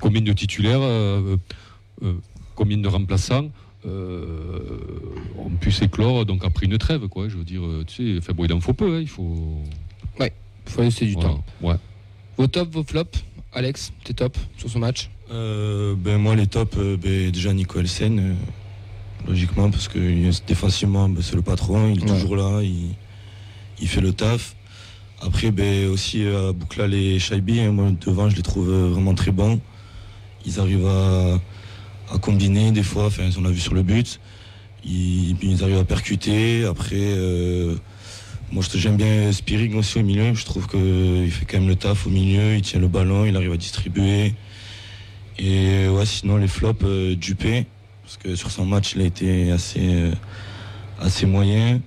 [0.00, 1.36] Combien de titulaires, euh,
[2.02, 2.14] euh,
[2.54, 3.50] combien de remplaçants
[3.86, 4.78] euh,
[5.38, 7.28] ont pu s'éclore donc après une trêve, quoi.
[7.28, 9.58] Je veux dire, tu sais, bon, il en faut peu, hein, il faut.
[10.66, 11.44] faut laisser du Voilà, temps.
[11.62, 11.76] Ouais.
[12.36, 15.10] Vos tops, vos flops Alex, t'es top sur ce match?
[15.32, 18.34] Euh, ben moi les tops, ben, déjà Nico Elsen, euh,
[19.26, 22.18] logiquement parce que euh, défensivement ben, c'est le patron, il est Ouais.
[22.20, 22.94] toujours là, il,
[23.80, 24.56] il fait le taf.
[25.22, 29.30] Après ben, aussi euh, Bouklal et Shaibi, hein, moi devant je les trouve vraiment très
[29.32, 29.60] bons.
[30.46, 31.38] Ils arrivent à,
[32.14, 34.20] à combiner des fois, enfin on l'a vu sur le but.
[34.84, 36.64] Ils, ils arrivent à percuter.
[36.64, 37.74] Après euh,
[38.50, 41.76] moi je- j'aime bien Spirig aussi au milieu, je trouve qu'il fait quand même le
[41.76, 44.34] taf au milieu, il tient le ballon, il arrive à distribuer.
[45.38, 47.66] Et ouais, sinon les flops, euh, Dupé,
[48.10, 50.12] parce que sur son match, il a été assez, euh,
[51.00, 51.80] assez moyen.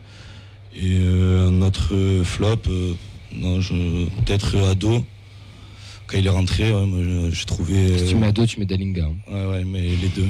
[0.73, 2.93] Et euh, un autre euh, flop, euh,
[3.35, 5.05] non, je- peut-être Ado,
[6.07, 7.97] quand il est rentré, ouais, moi, je- j'ai trouvé.
[7.97, 9.03] Si tu mets à deux, tu mets Dalinga.
[9.03, 9.33] hein.
[9.33, 10.29] ouais, ouais, mais les deux.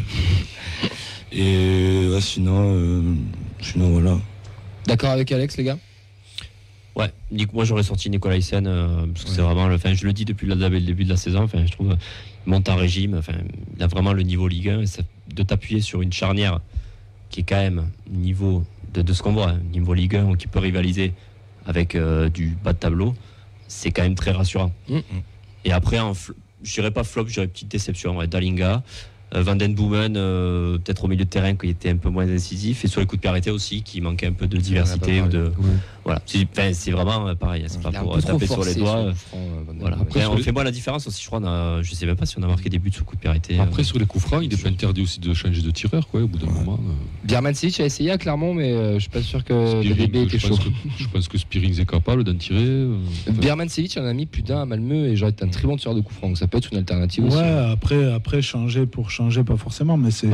[1.31, 3.01] Et ouais, sinon, euh,
[3.61, 4.17] sinon voilà.
[4.87, 5.77] D'accord avec Alex, les gars?
[6.95, 7.11] Ouais,
[7.53, 10.25] moi j'aurais sorti Nicolas Hyssen, euh, parce que c'est vraiment, le, enfin, je le dis
[10.25, 11.95] depuis le, le début de la saison, enfin, je trouve
[12.45, 13.33] il monte en régime, enfin,
[13.77, 16.59] il a vraiment le niveau Ligue 1, et ça- de t'appuyer sur une charnière
[17.29, 18.63] qui est quand même niveau
[18.93, 21.13] de, de ce qu'on voit, hein, niveau Ligue 1, qui peut rivaliser
[21.65, 23.15] avec euh, du bas de tableau,
[23.67, 24.71] c'est quand même très rassurant.
[24.89, 24.99] Mm.
[25.65, 25.97] Et après,
[26.61, 28.83] je dirais pas flop, je dirais petite déception, ouais, Dalinga.
[29.35, 32.27] Euh, Van Den Boomen, euh, peut-être au milieu de terrain, qui était un peu moins
[32.29, 35.21] incisif, et sur les coups de pied arrêtés aussi, qui manquait un peu de diversité
[35.21, 35.51] ou de,
[36.03, 39.05] voilà, c'est vraiment euh, pareil, c'est pas pour taper sur les doigts.
[39.05, 39.13] le
[39.79, 39.97] Voilà.
[40.01, 41.39] Après, on les- fait moi la différence aussi, je crois.
[41.43, 43.29] A, je sais même pas si on a marqué des buts sous coup de pied.
[43.59, 46.07] Après, euh, sur les coups francs, il n'est pas interdit aussi de changer de tireur,
[46.07, 46.79] quoi, au bout d'un moment.
[46.81, 46.93] euh.
[47.23, 50.37] Biermansic a essayé à Clermont, mais euh, je suis pas sûr que Spiring, DDB était
[50.37, 50.49] je, chaud.
[50.49, 50.69] pense que,
[50.99, 52.59] je pense que Spiring est capable d'en tirer.
[52.63, 52.97] euh,
[53.29, 55.77] enfin, Biermansic en a mis plus d'un à Malmö et j'aurais été un très bon
[55.77, 56.27] tireur de coup franc.
[56.27, 57.37] Donc ça peut être une alternative aussi.
[57.37, 59.22] Ouais, après, après changer pour changer.
[59.23, 60.27] Changer, pas forcément, mais c'est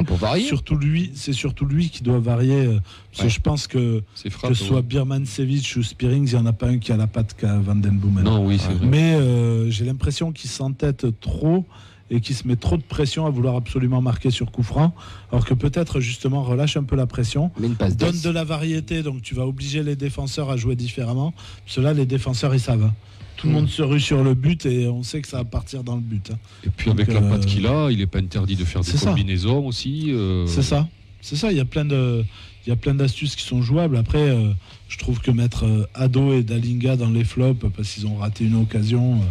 [0.45, 2.65] surtout lui, c'est surtout lui qui doit varier.
[2.65, 2.79] euh,
[3.11, 3.27] Parce Ouais.
[3.27, 4.51] que je pense que frappe.
[4.51, 7.07] que ce soit Birmancevic ou Spearings, il n'y en a pas un qui a la
[7.07, 8.23] patte qu'à Van Den Boomen.
[8.23, 8.85] Non, oui, c'est vrai.
[8.87, 11.65] Mais euh, j'ai l'impression qu'il s'entête trop
[12.11, 14.95] et qu'il se met trop de pression à vouloir absolument marquer sur coup franc,
[15.31, 17.51] alors que peut-être justement relâche un peu la pression,
[17.97, 21.35] donne de la variété, donc tu vas obliger les défenseurs à jouer différemment.
[21.67, 22.91] Cela, les défenseurs, ils savent.
[23.39, 23.55] Tout le Mm.
[23.55, 26.01] monde se rue sur le but et on sait que ça va partir dans le
[26.01, 26.29] but.
[26.31, 26.37] hein.
[26.65, 28.91] Et puis avec la euh, patte qu'il a, il n'est pas interdit de faire des
[28.91, 29.09] ça.
[29.11, 30.07] combinaisons aussi.
[30.09, 30.87] euh, C'est ça.
[31.21, 31.51] C'est ça.
[31.51, 32.23] Il y a plein de,
[32.65, 33.95] il y a plein d'astuces qui sont jouables.
[33.97, 34.51] Après, euh,
[34.89, 38.43] je trouve que mettre euh, Ado et Dalinga dans les flops parce qu'ils ont raté
[38.45, 39.15] une occasion.
[39.15, 39.25] euh,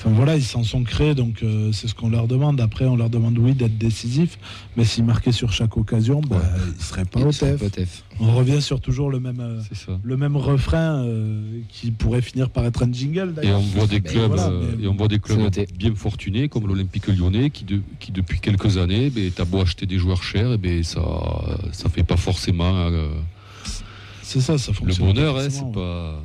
[0.00, 2.60] Enfin voilà, ils s'en sont créés, donc euh, c'est ce qu'on leur demande.
[2.60, 4.38] Après, on leur demande oui d'être décisif,
[4.76, 6.42] mais s'ils marquaient sur chaque occasion, bah, Ouais.
[6.78, 8.04] ils seraient pas Il au TF.
[8.20, 9.60] On revient sur toujours le même, euh,
[10.04, 13.30] le même refrain euh, qui pourrait finir par être un jingle.
[13.30, 13.58] Et d'ailleurs.
[13.58, 15.40] on voit des clubs, voilà, mais- et on voit des clubs
[15.76, 19.86] bien fortunés comme l'Olympique Lyonnais qui, de- qui depuis quelques années, ben, t'as beau acheter
[19.86, 21.00] des joueurs chers, et ben ça,
[21.72, 23.08] ça fait pas forcément euh,
[24.22, 25.36] C'est ça, ça le bonheur.
[25.36, 25.84] hein, forcément, c'est ouais.
[25.84, 26.22] pas.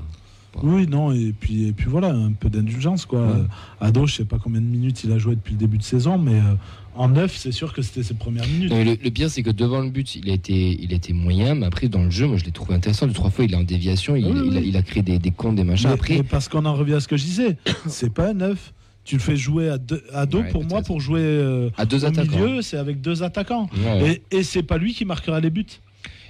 [0.61, 3.05] Oui, non, et puis, et puis voilà, un peu d'indulgence.
[3.05, 3.21] quoi.
[3.25, 3.43] Ouais.
[3.81, 6.17] Ado, je sais pas combien de minutes il a joué depuis le début de saison,
[6.17, 6.53] mais euh,
[6.95, 8.69] en neuf, c'est sûr que c'était ses premières minutes.
[8.71, 11.11] Non, le, le pire, c'est que devant le but, il a été, il a été
[11.13, 13.07] moyen, mais après, dans le jeu, moi, je l'ai trouvé intéressant.
[13.07, 14.65] Les trois fois, il est en déviation, il, Ah oui, il a, oui.
[14.67, 15.87] il a créé des, des comptes, des machins.
[15.87, 18.33] Mais- Après, mais parce qu'on en revient à ce que je disais, c'est pas un
[18.33, 18.73] neuf.
[19.05, 21.85] Tu le fais jouer à, deux, à dos, Ouais, pour moi, pour jouer euh, à
[21.85, 22.37] deux au attaquants.
[22.37, 23.69] milieu, c'est avec deux attaquants.
[23.85, 24.21] Ouais.
[24.31, 25.65] Et, et c'est pas lui qui marquera les buts.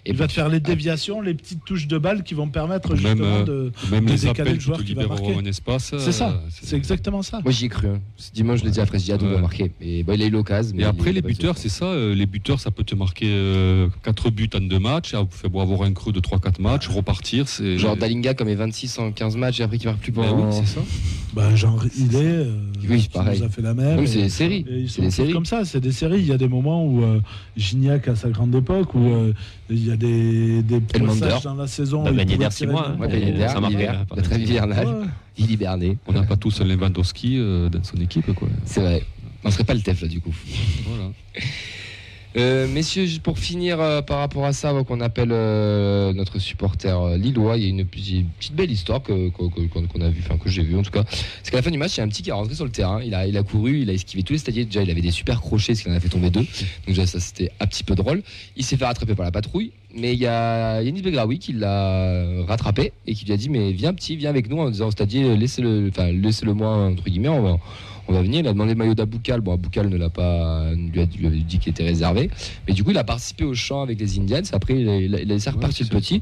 [0.05, 2.49] Et il va puis- te faire les déviations, les petites touches de balle qui vont
[2.49, 3.71] permettre Même, justement euh, de.
[3.89, 5.33] Même de les décaler le joueur qui va marquer.
[5.35, 5.93] un espace.
[5.97, 7.39] C'est ça, euh, c'est exactement ça.
[7.41, 7.87] Moi, j'y ai cru.
[7.87, 8.01] hein.
[8.17, 9.35] Ce dimanche, je l'ai dit à Fred, j'ai dit, Ado Ouais.
[9.35, 9.71] va marquer.
[9.79, 10.77] Et bon, il a eu l'occasion.
[10.77, 11.85] Et après, les buteurs, c'est ça.
[11.85, 13.27] euh, les buteurs, ça peut te marquer
[14.03, 15.13] 4 buts en 2 matchs.
[15.15, 17.47] ah, beau avoir un creux de 3-4 matchs, repartir.
[17.47, 20.23] c'est Genre Dalinga, comme est 26 en 15 matchs, et après, qui marque plus Ben
[20.23, 20.49] pendant.
[20.49, 20.81] oui, c'est ça.
[21.33, 22.19] Bah, genre, il est.
[22.23, 22.51] euh,
[22.89, 23.39] Oui, pareil.
[23.39, 24.05] nous a fait la même.
[24.05, 24.65] C'est des séries.
[24.87, 25.31] C'est des séries.
[25.33, 26.19] comme ça, c'est des séries.
[26.19, 27.19] Il y a des moments où euh,
[27.57, 29.33] Gignac à sa grande époque, où euh,
[29.69, 31.19] il y a des, des Elmander.
[31.19, 32.03] passages dans la saison.
[32.03, 32.97] Ben pouvait Yedder, tirer six mois, hein.
[32.99, 34.87] Ben Yedder, ça marque, l'hiver, la trêve hivernale,
[35.37, 35.97] il hibernait.
[36.07, 38.31] On n'a pas tous un Lewandowski euh, dans son équipe.
[38.33, 38.47] Quoi.
[38.65, 39.03] C'est vrai.
[39.43, 40.33] On serait pas le TEF là du coup.
[40.87, 41.11] Voilà.
[42.35, 46.99] Euh, messieurs, juste pour finir euh, par rapport à ça, qu'on appelle euh, notre supporter
[46.99, 50.49] euh, lillois, il y a une, petite- belle histoire que- qu'on a vu, enfin que
[50.49, 51.03] j'ai vu en tout cas.
[51.43, 52.65] C'est qu'à la fin du match, il y a un petit qui est rentré sur
[52.65, 53.01] le terrain.
[53.03, 54.65] Il a, il a couru, il a esquivé tous les stadiers.
[54.65, 56.39] Déjà, il avait des super crochets, ce qui en a fait tomber deux.
[56.41, 56.47] Donc
[56.87, 58.23] déjà, ça c'était un petit peu drôle.
[58.57, 59.71] Il s'est fait rattraper par la patrouille.
[59.95, 63.71] Mais il y a Yanis Begraoui qui l'a rattrapé et qui lui a dit mais
[63.73, 67.29] viens petit, viens avec nous en disant au stadier laissez-le, enfin laissez-le moi entre guillemets,
[67.29, 67.59] on va,
[68.07, 68.39] on va venir.
[68.41, 69.41] Il a demandé le maillot d'Aboukal.
[69.41, 72.29] Bon, Aboukal ne l'a pas, lui, a, lui avait dit qu'il était réservé.
[72.67, 74.41] Mais du coup, il a participé au chant avec les Indians.
[74.51, 76.21] Après, il a, il a- il a laissé repartir le petit.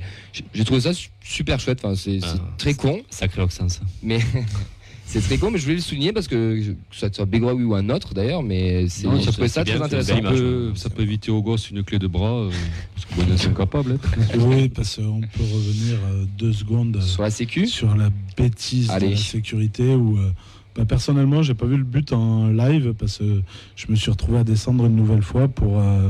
[0.54, 1.80] J'ai- trouvé ça su- super chouette.
[1.84, 3.82] Enfin, c'est Ah, très con, Sacré Oxen, ça.
[4.04, 4.20] mais
[5.06, 5.50] c'est très con.
[5.52, 8.44] Mais je voulais le souligner parce que que ça soit Begraoui ou un autre d'ailleurs,
[8.44, 10.14] mais c'est- j'ai ça, trouvé ça bien, très intéressant.
[10.16, 10.78] belle Ça peut, ouais.
[10.78, 12.32] ça peut éviter aux gosses une clé de bras.
[12.44, 12.52] euh,
[12.96, 13.94] parce sont capables.
[13.94, 14.22] hein.
[14.40, 19.08] Oui, parce qu'on peut revenir euh, deux secondes Sur la Sécu, sur la bêtise Allez.
[19.08, 20.32] de la sécurité où euh,
[20.76, 23.42] bah, personnellement j'ai pas vu le but en live parce que
[23.76, 26.10] je me suis retrouvé à descendre une nouvelle fois pour euh,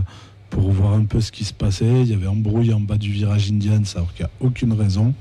[0.50, 3.12] pour voir un peu ce qui se passait il y avait embrouille en bas du
[3.12, 5.14] virage Indian alors qu'il n'y a aucune raison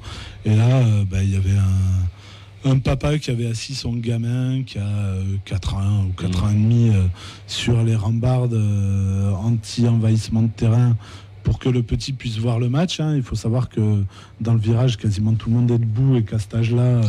[0.44, 4.62] et là euh, bah, il y avait un un papa qui avait assis son gamin
[4.64, 7.06] qui a euh, 4 ans ou 4 ans et demi euh,
[7.46, 10.94] sur les rambardes euh, anti-envahissement de terrain
[11.42, 13.00] pour que le petit puisse voir le match.
[13.00, 13.16] hein.
[13.16, 14.04] Il faut savoir que
[14.42, 17.02] dans le virage, quasiment tout le monde est debout et qu'à cet âge-là, euh,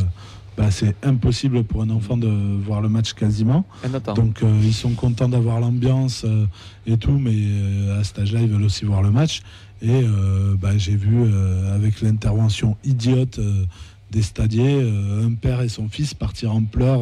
[0.62, 3.66] bah, c'est impossible pour un enfant de voir le match quasiment.
[4.14, 6.46] Donc euh, ils sont contents d'avoir l'ambiance euh,
[6.86, 9.42] et tout, mais euh, à cet âge-là, ils veulent aussi voir le match.
[9.82, 10.04] Et
[10.62, 11.34] bah, j'ai vu
[11.74, 13.40] avec l'intervention idiote
[14.12, 17.02] des stadiers, un père et son fils partir en pleurs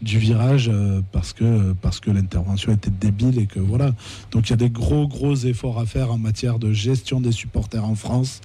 [0.00, 0.70] du virage
[1.10, 3.90] parce que, parce que l'intervention était débile et que voilà.
[4.30, 7.32] Donc il y a des gros gros efforts à faire en matière de gestion des
[7.32, 8.42] supporters en France.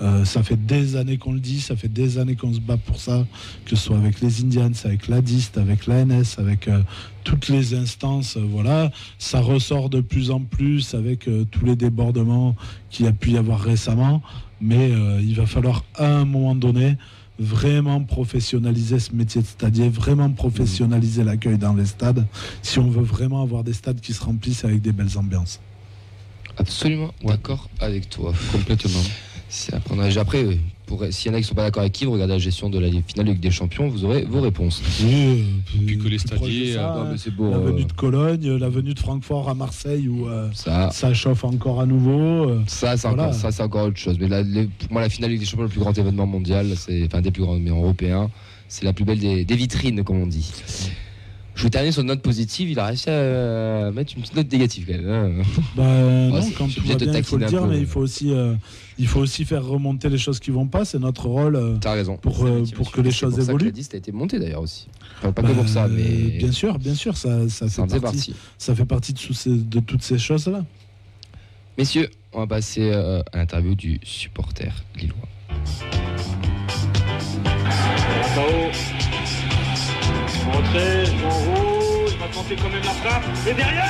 [0.00, 2.76] Euh, ça fait des années qu'on le dit, ça fait des années qu'on se bat
[2.76, 3.24] pour ça,
[3.64, 6.80] que ce soit avec les Indians, avec la DIST, avec l'ANS, avec euh,
[7.24, 8.36] toutes les instances.
[8.36, 12.56] euh, voilà, ça ressort de plus en plus avec euh, tous les débordements
[12.90, 14.22] qu'il y a pu y avoir récemment.
[14.60, 16.96] Mais euh, il va falloir à un moment donné
[17.38, 22.26] vraiment professionnaliser ce métier de stadier, vraiment professionnaliser l'accueil dans les stades,
[22.62, 25.60] si on veut vraiment avoir des stades qui se remplissent avec des belles ambiances.
[26.56, 28.32] absolument d'accord avec toi.
[28.52, 29.00] Complètement.
[29.54, 30.02] C'est à prendre.
[30.18, 30.54] Après, euh,
[30.86, 32.70] pour- s'il y en a qui sont pas d'accord avec qui, vous regardez la gestion
[32.70, 34.80] de la finale de Ligue des Champions, vous aurez vos réponses.
[35.04, 36.86] Oui, puis que les stadiers, euh, la
[37.58, 41.44] euh, venue de Cologne, la venue de Francfort à Marseille où euh, Ça, ça chauffe
[41.44, 42.48] encore à nouveau.
[42.48, 43.24] euh, ça, c'est Voilà.
[43.24, 44.16] encore, ça, c'est encore autre chose.
[44.18, 46.26] Mais là, les- pour moi, la finale de Ligue des Champions, le plus grand événement
[46.26, 48.30] mondial, c'est enfin des plus grands, mais européens,
[48.68, 50.50] c'est la plus belle des, des vitrines, comme on dit.
[51.54, 54.50] Je vous terminer sur une note positive, il a réussi à mettre une petite note
[54.50, 55.40] négative quand même.
[55.40, 55.44] hein.
[55.76, 58.00] Bah, non, quand tout va bien, il faut le dire, peu, mais mais- il faut
[58.00, 58.54] aussi, euh,
[58.98, 60.84] il faut aussi faire remonter les choses qui vont pas.
[60.86, 62.16] C'est notre rôle euh, T'as raison.
[62.16, 63.70] pour, euh, que les C'est choses pour ça que évoluent.
[63.70, 64.88] la liste a été montée d'ailleurs aussi.
[65.18, 68.34] Enfin, pas que Bah, pour ça, mais bien sûr, bien sûr, ça, fait, partie, partie.
[68.58, 70.64] ça fait partie de, ces- de toutes ces choses-là.
[71.76, 75.16] Messieurs, on va passer euh, à l'interview du supporter lillois.
[80.46, 80.52] Là-haut.
[80.52, 83.24] Rentré, en rouge, va tenter quand même la frappe.
[83.48, 83.84] Et derrière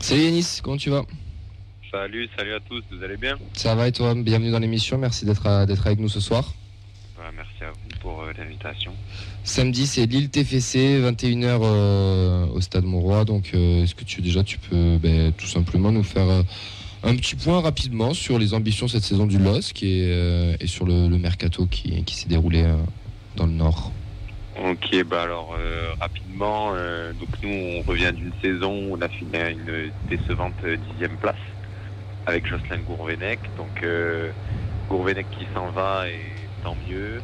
[0.00, 1.02] Salut Yanis, comment tu vas?
[1.90, 3.36] Salut, salut à tous, vous allez bien?
[3.54, 4.14] Ça va et toi?
[4.14, 6.52] Bienvenue dans l'émission, merci d'être d'être avec nous ce soir.
[7.36, 8.92] Merci à vous pour euh, l'invitation.
[9.44, 13.24] Samedi, c'est Lille TFC, 21h euh, au Stade Mauroy.
[13.24, 16.42] Donc, euh, est-ce que tu déjà tu peux ben, tout simplement nous faire euh,
[17.02, 20.84] un petit point rapidement sur les ambitions cette saison du LOSC et, euh, et sur
[20.84, 22.76] le, le mercato qui, qui s'est déroulé euh,
[23.36, 23.92] dans le Nord
[24.56, 29.08] Ok, bah alors euh, rapidement, euh, donc nous on revient d'une saison où on a
[29.08, 31.34] fini à une décevante dixième place
[32.26, 33.40] avec Jocelyn Gourvenec.
[33.56, 34.30] Donc euh,
[34.88, 37.20] Gourvenec qui s'en va et tant mieux.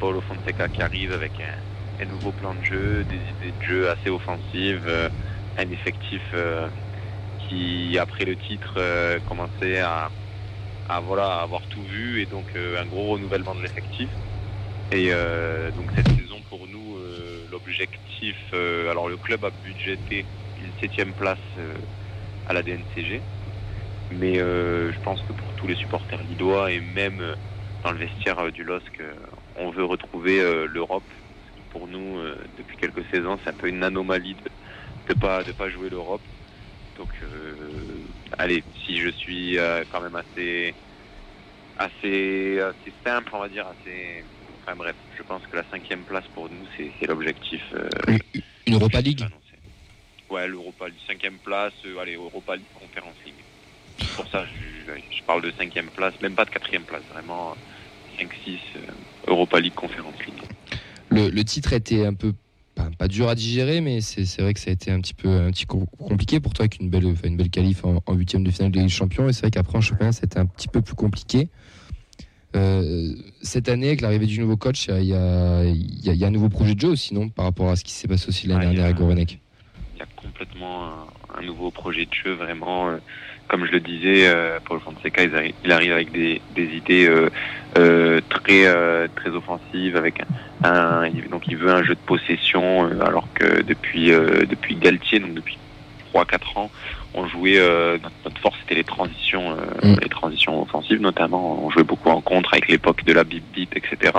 [0.00, 1.32] Paulo Fonseca qui arrive avec
[2.00, 5.10] un, nouveau plan de jeu, des idées de jeu assez offensives,
[5.56, 6.22] un effectif
[7.38, 10.10] qui après le titre commençait à,
[10.88, 14.10] avoir tout vu et donc un gros renouvellement de l'effectif.
[14.90, 20.28] Et euh, donc cette saison pour nous, euh, l'objectif, euh, alors le club a budgété
[20.56, 21.38] une septième place
[22.46, 23.24] à la DNCG,
[24.10, 27.36] mais je pense que pour tous les supporters lillois et même
[27.82, 29.02] dans le vestiaire du LOSC,
[29.56, 31.12] on veut retrouver l'Europe.
[31.70, 32.22] Pour nous,
[32.56, 34.44] depuis quelques saisons, c'est un peu une anomalie de
[35.10, 36.22] ne pas, de pas jouer l'Europe.
[36.96, 38.06] Donc, euh,
[38.38, 40.76] allez, si je suis euh, quand même assez,
[41.76, 44.24] assez, assez simple, on va dire, assez,
[44.66, 47.62] Enfin bref, je pense que la cinquième place pour nous, c'est l'objectif.
[47.74, 47.88] euh,
[48.66, 49.58] Une Europa League annoncé.
[50.30, 53.34] Ouais, l'Europa League, cinquième place, euh, allez, Europa League, Conference League.
[54.16, 57.54] Pour ça, je, je parle de cinquième place, même pas de quatrième place, vraiment
[58.18, 58.80] 5-6, euh,
[59.28, 60.42] Europa League, Conference League.
[61.10, 62.32] le, le titre était un peu
[62.74, 65.28] pas, pas dur à digérer, mais c'est vrai que ça a été un petit peu
[65.28, 68.50] un petit co- compliqué pour toi avec une belle, une belle qualif en huitième de
[68.50, 69.28] finale de Ligue des Champions.
[69.28, 71.50] Et c'est vrai qu'après en championnat, c'était un petit peu plus compliqué.
[72.54, 76.48] Euh, cette année, avec l'arrivée du nouveau coach, il y a, y y un nouveau
[76.48, 78.66] projet de jeu aussi, non Par rapport à ce qui s'est passé aussi l'année Ah,
[78.66, 79.38] dernière avec Gourvenec.
[79.94, 82.88] Il y a complètement un, un nouveau projet de jeu, vraiment.
[82.90, 82.96] euh,
[83.48, 87.06] comme je le disais, euh, Paul Fonseca, il arrive, il arrive avec des, des idées
[87.76, 90.22] euh, très euh, très offensives, avec
[90.62, 95.34] un, donc il veut un jeu de possession, euh, alors que depuis depuis Galtier, donc
[95.34, 95.58] depuis
[96.14, 96.70] 3-4 ans,
[97.14, 99.96] on jouait euh, notre, force c'était les transitions, euh, Mm.
[100.02, 101.64] les transitions offensives notamment.
[101.64, 104.12] On jouait beaucoup en contre avec l'époque de la bip bip, etc.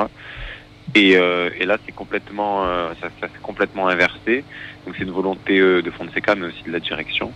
[0.93, 4.45] Et, euh, et là, c'est complètement, euh, ça, ça s'est complètement inversé.
[4.85, 7.33] Donc c'est une volonté euh, de Fonseca, mais aussi de la direction.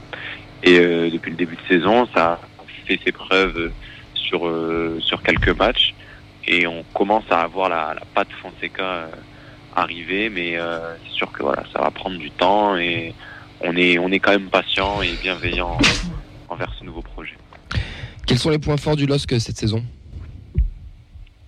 [0.64, 2.40] Et euh, depuis le début de saison, ça
[2.88, 3.72] fait ses preuves
[4.14, 5.94] sur euh, sur quelques matchs,
[6.48, 9.08] et on commence à avoir la, la patte Fonseca euh,
[9.76, 10.30] arriver.
[10.30, 13.14] Mais euh, c'est sûr que voilà, ça va prendre du temps, et
[13.62, 15.78] on est on est quand même patient et bienveillant
[16.50, 17.36] envers ce nouveau projet.
[18.26, 19.84] Quels sont les points forts du LOSC cette saison?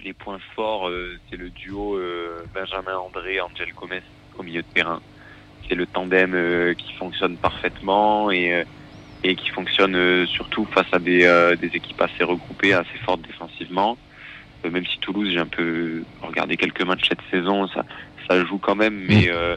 [0.03, 4.01] Les points forts, euh, c'est le duo euh, Benjamin André, Angel Gomez
[4.37, 4.99] au milieu de terrain.
[5.69, 8.65] C'est le tandem euh, qui fonctionne parfaitement et,
[9.23, 13.97] et qui fonctionne surtout face à des, des équipes assez regroupées, assez fortes défensivement.
[14.69, 17.83] Même si Toulouse, j'ai un peu regardé quelques matchs cette saison, ça,
[18.27, 19.55] ça joue quand même, mais, euh,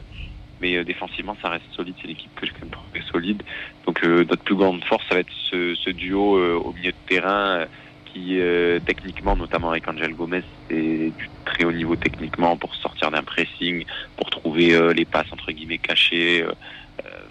[0.65, 1.93] mais euh, défensivement, ça reste solide.
[2.01, 3.43] C'est l'équipe que même trouvé solide.
[3.85, 6.91] Donc euh, notre plus grande force, ça va être ce, ce duo euh, au milieu
[6.91, 7.65] de terrain
[8.05, 8.39] qui,
[8.85, 13.83] techniquement, notamment avec Angel Gomez, c'est du très haut niveau techniquement pour sortir d'un pressing,
[14.15, 16.45] pour trouver les passes entre guillemets cachées.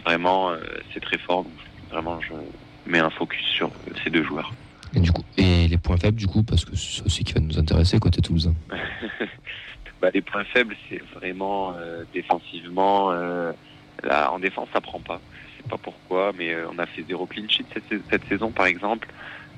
[0.04, 0.50] Vraiment,
[0.92, 1.44] c'est très fort.
[1.44, 1.54] Donc,
[1.90, 2.34] vraiment, je
[2.84, 3.70] mets un focus sur
[4.02, 4.52] ces deux joueurs.
[4.94, 7.40] et, du coup, et les points faibles, du coup, parce que c'est aussi qui va
[7.40, 8.52] nous intéresser côté Toulousain.
[10.04, 13.10] bah, les points faibles, c'est vraiment euh, défensivement.
[13.12, 13.52] euh,
[14.02, 15.22] là, en défense, ça prend pas.
[15.32, 18.24] Je sais pas pourquoi, mais euh, on a fait zéro clean sheet cette, sais- cette
[18.28, 19.08] saison, par exemple.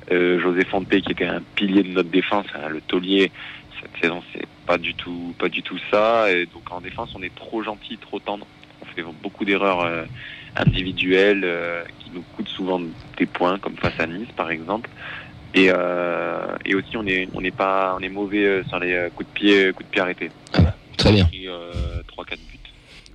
[0.08, 3.32] José Fonte, qui était un pilier de notre défense, hein, le taulier,
[3.80, 6.26] cette saison, c'est pas du tout, pas du tout ça.
[6.52, 8.46] Donc en défense, on est trop gentil, trop tendre.
[8.80, 10.06] On fait beaucoup d'erreurs
[10.54, 12.80] individuelles qui nous coûtent souvent
[13.18, 14.90] des points, comme face à Nice, par exemple.
[15.56, 19.08] Et, euh, et aussi, on est, on pas, on est mauvais euh, sur les euh,
[19.08, 20.30] coups de pied, coups de pied arrêtés.
[20.98, 21.24] Très bien.
[21.24, 22.58] Pris, euh, 3-4 buts.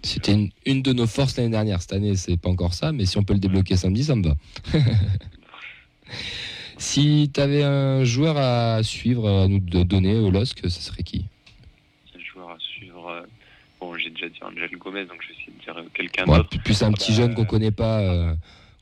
[0.01, 1.81] C'était une, une de nos forces l'année dernière.
[1.81, 4.23] Cette année, c'est pas encore ça, mais si on peut le débloquer samedi, ça me
[4.27, 4.33] va.
[6.79, 11.03] si tu avais un joueur à suivre, à nous de- donner au LOSC, ce serait
[11.03, 11.25] qui?
[12.15, 13.23] Le joueur à suivre.
[13.79, 16.49] Bon, j'ai déjà dit Angel Gomez, donc je vais essayer de dire quelqu'un d'autre.
[16.63, 17.99] plus- un petit bah, jeune qu'on connaît pas.
[17.99, 18.33] euh,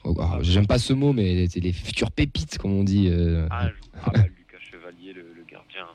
[0.04, 3.10] oh, alors, J'aime pas ce mot, mais c'est les futures pépites, comme on dit.
[3.10, 3.48] euh.
[3.50, 3.74] Ah, je-
[4.04, 5.86] ah bah, Lucas Chevalier, le, le gardien.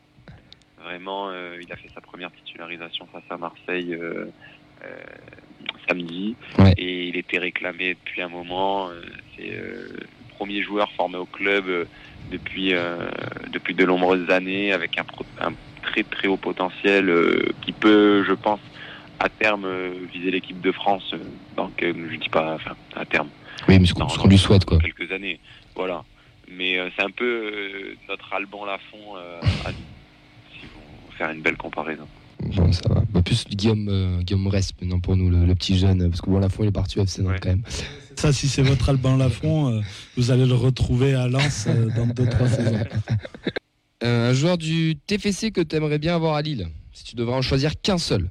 [0.82, 4.26] Vraiment, euh, il a fait sa première titularisation face à Marseille euh,
[5.88, 6.36] samedi.
[6.58, 6.74] Ouais.
[6.76, 8.90] Et il était réclamé depuis un moment.
[9.36, 10.00] C'est le
[10.36, 11.64] premier joueur formé au club
[12.30, 12.72] depuis,
[13.52, 15.52] depuis de nombreuses années, avec un, pro- un
[15.82, 17.10] très très haut potentiel
[17.62, 18.60] qui peut, je pense,
[19.20, 19.66] à terme
[20.12, 21.14] viser l'équipe de France.
[21.56, 23.28] donc, je dis pas, enfin, à terme
[23.68, 24.78] Oui, mais ce qu'on qu'on lui souhaite, quoi.
[24.78, 25.40] quelques années.
[25.74, 26.04] Voilà.
[26.50, 29.78] Mais euh, c'est un peu euh, notre Alban Lafont euh, à nous,
[30.60, 32.06] si vous faire une belle comparaison.
[32.40, 33.02] Bon, ça va.
[33.10, 36.28] Bah, plus Guillaume, euh, Guillaume Resp, maintenant pour nous, le, le petit jeune, parce que
[36.28, 37.38] bon, Lafont, il est parti au FC Nantes Ouais.
[37.40, 37.62] quand même.
[38.16, 39.80] Ça, si c'est votre Alban Lafont, euh,
[40.16, 42.78] vous allez le retrouver à Lens euh, dans 2-3 saisons.
[44.02, 47.36] Euh, un joueur du TFC que tu aimerais bien avoir à Lille, si tu devrais
[47.36, 48.28] en choisir qu'un seul.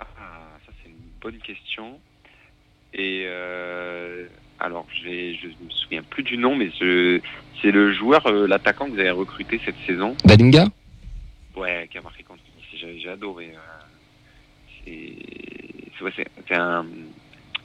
[0.00, 0.06] Ah,
[0.66, 2.00] ça c'est une bonne question.
[2.94, 4.26] Et euh,
[4.60, 8.98] alors, je me souviens plus du nom, mais c'est le joueur, euh, l'attaquant que vous
[9.00, 10.14] avez recruté cette saison.
[10.24, 10.66] Dalinga
[11.56, 12.84] Ouais, qui a marqué contre Nice.
[13.02, 13.50] J'ai adoré.
[13.54, 16.12] euh, C'est ouais,
[16.50, 16.86] un.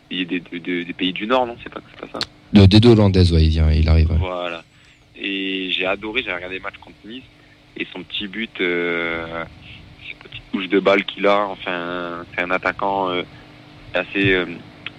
[0.09, 1.57] Il est des, des- des pays du Nord, non?
[1.63, 2.19] C'est pas, c'est pas ça?
[2.53, 4.09] De, Des deux hollandaises, ouais, il vient, il arrive.
[4.11, 4.17] ouais.
[4.17, 4.63] Voilà.
[5.17, 7.23] Et j'ai adoré, j'ai regardé le match contre Nice
[7.75, 9.43] et son petit but, euh,
[10.07, 13.23] cette petite touche de balle qu'il a, enfin, c'est un attaquant euh,
[13.93, 14.45] assez, euh,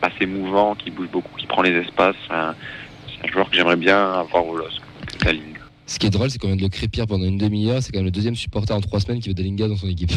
[0.02, 2.16] assez mouvant, qui bouge beaucoup, qui prend les espaces.
[2.28, 5.58] C'est un joueur que j'aimerais bien avoir au LOSC, que Dalinga.
[5.86, 7.82] Ce qui est drôle, c'est qu'on vient de le crépir pendant une demi-heure.
[7.82, 10.12] C'est quand même le deuxième supporter en trois semaines qui veut Dalinga dans son équipe.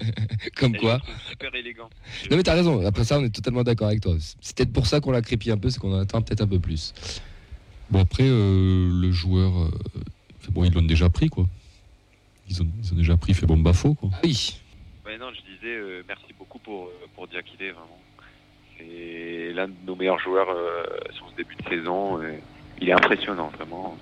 [0.56, 1.00] Comme Et quoi.
[1.28, 1.90] super élégant.
[2.30, 4.14] Non mais t'as raison, après ça on est totalement d'accord avec toi.
[4.40, 6.46] C'est peut-être pour ça qu'on l'a crépi un peu, c'est qu'on en attend peut-être un
[6.46, 6.94] peu plus.
[7.90, 9.70] Bon, après, euh, le joueur, euh,
[10.50, 11.46] bon, ils l'ont déjà pris, quoi.
[12.48, 14.10] Ils ont, ils ont déjà pris fait bon bafo, quoi.
[14.12, 14.60] Ah oui,
[15.04, 17.98] Ouais, non, je disais euh, merci beaucoup pour, euh, pour Diakité, vraiment.
[18.78, 22.22] C'est l'un de nos meilleurs joueurs euh, sur ce début de saison.
[22.22, 22.40] et
[22.80, 23.96] il est impressionnant, vraiment.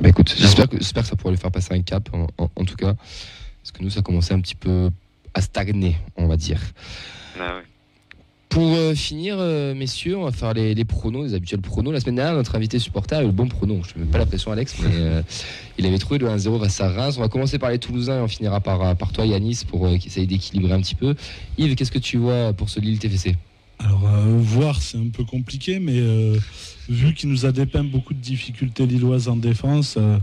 [0.00, 2.76] bah écoute, j'espère que, ça pourra lui faire passer un cap en, en- en tout
[2.76, 2.94] cas.
[2.94, 4.88] Parce que nous ça a commencé un petit peu
[5.34, 6.60] à stagner, on va dire.
[7.38, 7.62] Ah ouais.
[8.48, 11.90] Pour euh, finir, euh, messieurs, on va faire les, les pronos, les habituels pronos.
[11.92, 13.80] La semaine dernière, notre invité supporter a eu le bon prono.
[13.82, 15.22] Je ne mets pas la pression, Alex, mais euh,
[15.78, 17.14] il avait trouvé le 1-0 face à Reims.
[17.16, 20.26] On va commencer par les Toulousains et on finira par, par toi, Yanis, pour essayer
[20.26, 21.14] d'équilibrer un petit peu.
[21.56, 23.36] Yves, qu'est-ce que tu vois pour ce Lille TFC
[23.84, 26.36] Alors, euh, voir, c'est un peu compliqué, mais euh,
[26.88, 30.18] vu qu'il nous a dépeint beaucoup de difficultés lilloises en défense, euh,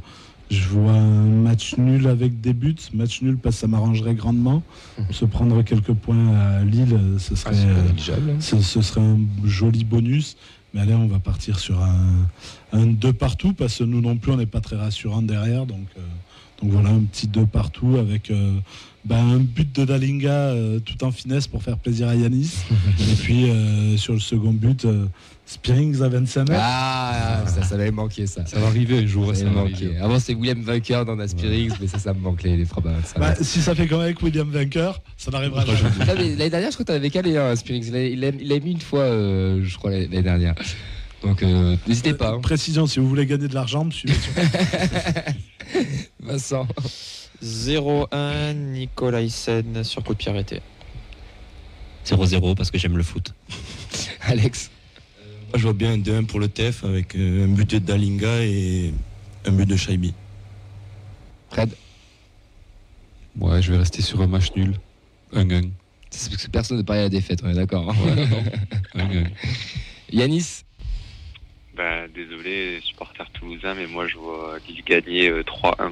[0.49, 2.75] je vois un match nul avec des buts.
[2.93, 4.63] Match nul parce que ça m'arrangerait grandement.
[5.11, 8.35] Se prendre quelques points à Lille, ce serait, euh, négligeable.
[8.39, 10.37] ce, ce serait un joli bonus.
[10.73, 12.27] Mais allez, on va partir sur un,
[12.73, 15.65] un 2 partout parce que nous non plus, on n'est pas très rassurant derrière.
[15.65, 15.87] Donc,
[16.61, 18.31] donc voilà, un petit 2 partout avec
[19.05, 22.53] ben, un but de Dalinga euh, tout en finesse pour faire plaisir à Yanis.
[22.99, 25.05] Et puis euh, sur le second but, euh,
[25.45, 26.61] Spearings à 25 mètres.
[26.63, 28.45] Ah, ça, ça m'avait manqué ça.
[28.45, 29.73] Ça va arriver un jour, Ça ça m'avait va manqué.
[29.85, 29.97] arriver.
[29.97, 32.85] Avant c'était William Vainqueur dans Aspirix, mais ça, ça me manque les, frappes.
[32.85, 35.89] à 25 Bah, si ça fait comme avec William Vainqueur, ça n'arrivera jamais.
[35.99, 37.87] Mais L'année dernière, je crois que tu avais calé un Aspirix.
[37.87, 40.53] Il l'a- mis une fois, euh, je crois, l'année dernière.
[41.23, 42.29] Donc euh, n'hésitez pas.
[42.33, 42.39] hein.
[42.41, 44.31] Précision, si vous voulez gagner de l'argent, me suivez sur
[46.19, 46.67] Vincent.
[47.43, 50.61] 0-1, Nicolaisen sur coup de pied arrêté.
[52.05, 53.33] 0-0 parce que j'aime le foot.
[54.21, 54.71] Alex.
[55.49, 58.43] Moi, je vois bien un 2-1 pour le TF avec euh, un but de Dalinga
[58.43, 58.93] et
[59.45, 60.13] un but de Shaibi.
[61.49, 61.73] Fred.
[63.39, 64.73] Ouais, je vais rester sur un match nul.
[65.33, 65.69] 1-1.
[66.11, 67.89] C'est parce que personne ne parie à la défaite, on est d'accord.
[67.91, 67.95] hein.
[68.95, 69.27] Ouais, 1-1.
[70.11, 70.63] Yanis.
[71.75, 75.91] Ben, désolé, supporter toulousain, mais moi je vois Lille gagner euh, 3-1.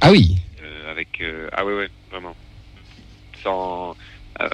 [0.00, 0.36] Ah oui.
[0.82, 2.34] Euh, avec euh, ah ouais ouais vraiment.
[3.42, 3.96] Sans
[4.40, 4.48] euh,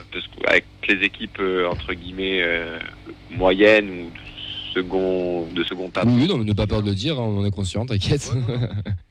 [0.47, 2.43] avec les équipes entre guillemets
[3.31, 6.95] moyennes ou de second de second tableau Oui, non, mais ne pas peur de le
[6.95, 8.33] dire, hein, on en est conscient, t'inquiète.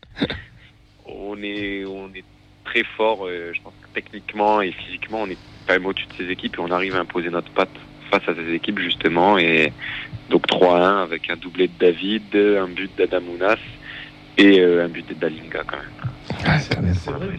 [1.05, 2.23] on est on est
[2.65, 6.31] très fort je pense que techniquement et physiquement on est quand même au-dessus de ces
[6.31, 7.69] équipes et on arrive à imposer notre patte
[8.11, 9.37] face à ces équipes justement.
[9.37, 9.71] Et
[10.29, 13.59] donc 3-1 avec un doublé de David un but d'Adamounas
[14.37, 16.16] et un but de Dalinga quand même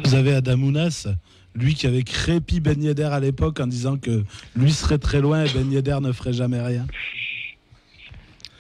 [0.05, 1.07] Vous avez Adamounas,
[1.55, 4.25] lui qui avait crépi Ben Yedder à l'époque en disant que
[4.57, 6.87] lui serait très loin et Ben Yedder ne ferait jamais rien.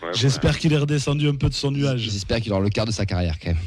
[0.03, 2.01] Ouais, J'espère qu'il est redescendu un peu de son nuage.
[2.01, 3.59] J'espère qu'il aura le quart de sa carrière quand même.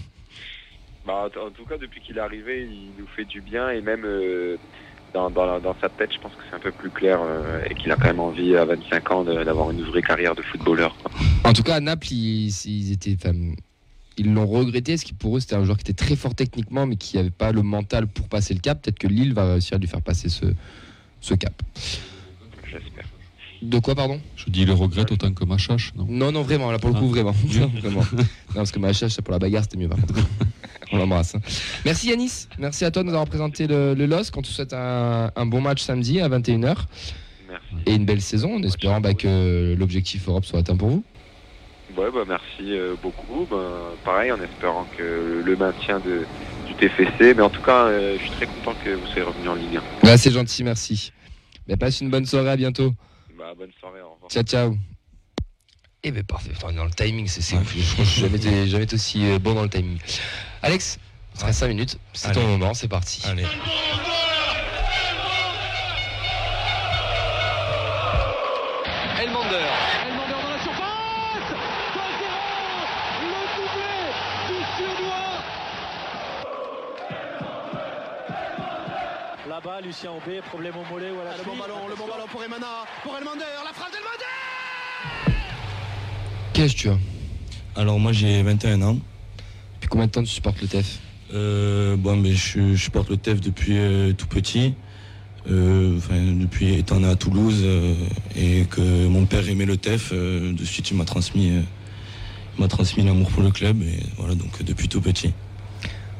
[1.05, 4.03] Bah, en tout cas, depuis qu'il est arrivé, il nous fait du bien et même
[4.05, 4.55] euh,
[5.13, 7.59] dans, dans, la- dans sa tête, je pense que c'est un peu plus clair euh,
[7.69, 10.95] et qu'il a quand même envie à 25 ans d'avoir une vraie carrière de footballeur.
[11.01, 11.11] quoi.
[11.43, 13.33] En tout cas, à Naples, ils, ils étaient, enfin,
[14.17, 16.85] ils l'ont regretté, parce que pour eux, c'était un joueur qui était très fort techniquement,
[16.85, 18.81] mais qui n'avait pas le mental pour passer le cap.
[18.81, 20.45] Peut-être que Lille va réussir à lui faire passer ce,
[21.21, 21.53] ce cap.
[22.69, 23.05] J'espère.
[23.61, 24.19] De quoi, pardon?
[24.35, 26.05] Je dis, il le regrette autant que Machache, non?
[26.09, 27.11] Non, non, vraiment, là pour le coup, Ah.
[27.11, 27.35] vraiment.
[27.53, 28.01] Non, vraiment.
[28.11, 28.23] Non,
[28.55, 30.15] parce que ma chasse, pour la bagarre, c'était mieux par contre.
[30.91, 31.35] On l'embrasse.
[31.35, 31.41] hein.
[31.85, 34.35] Merci Yanis, merci à toi de nous avoir présenté le, le LOSC.
[34.35, 36.59] On te souhaite un, un bon match samedi à 21h
[37.47, 37.65] Merci.
[37.85, 41.03] et une belle saison en espérant bah, que l'objectif Europe soit atteint pour vous.
[41.97, 43.45] Ouais, bah merci euh, beaucoup.
[43.49, 43.57] Ben,
[44.03, 46.25] pareil, en espérant que le maintien de,
[46.67, 47.33] du TFC.
[47.35, 49.77] Mais en tout cas, euh, je suis très content que vous soyez revenu en Ligue
[49.77, 49.81] 1.
[50.03, 51.11] Bah, c'est gentil, merci.
[51.67, 52.93] Bah, passe une bonne soirée, à bientôt.
[53.37, 54.31] Bah, bonne soirée, au revoir.
[54.31, 54.75] Ciao, ciao.
[56.03, 57.75] Eh ben parfait, dans le timing, c'est c'est ouf.
[57.77, 59.99] Je crois que je jamais, été- jamais été aussi euh, bon dans le timing.
[60.63, 60.97] Alex,
[61.35, 61.97] il te reste 5 minutes.
[62.13, 63.21] C'est ton moment, c'est parti.
[63.27, 63.45] Allez.
[79.91, 82.41] Lucien Aubé, problème au mollet ou à la Le bon ballon, le bon ballon pour
[82.41, 85.35] Emana, pour Elmander, la frappe d'Elmander
[86.53, 86.97] Quel âge tu as
[87.75, 88.97] Alors moi j'ai 21 ans.
[89.75, 90.99] Depuis combien de temps tu supportes le TEF
[91.33, 94.75] Euh, bon, mais je, je porte le TEF depuis euh, tout petit.
[95.49, 97.93] Euh, enfin, depuis étant né à Toulouse euh,
[98.37, 101.61] et que mon père aimait le TEF, euh, de suite il m'a transmis, euh,
[102.57, 105.33] il m'a transmis l'amour pour le club et voilà donc depuis tout petit.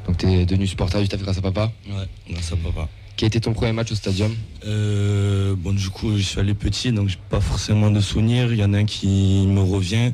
[0.06, 1.72] Donc tu es devenu supporter du TEF grâce à papa.
[1.88, 2.86] Ouais, grâce à papa.
[3.16, 4.34] Quel a été ton premier match au stadium
[4.64, 8.52] Euh, bon du coup je suis allé petit donc j'ai pas forcément de souvenirs.
[8.52, 10.12] Il y en a un qui me revient.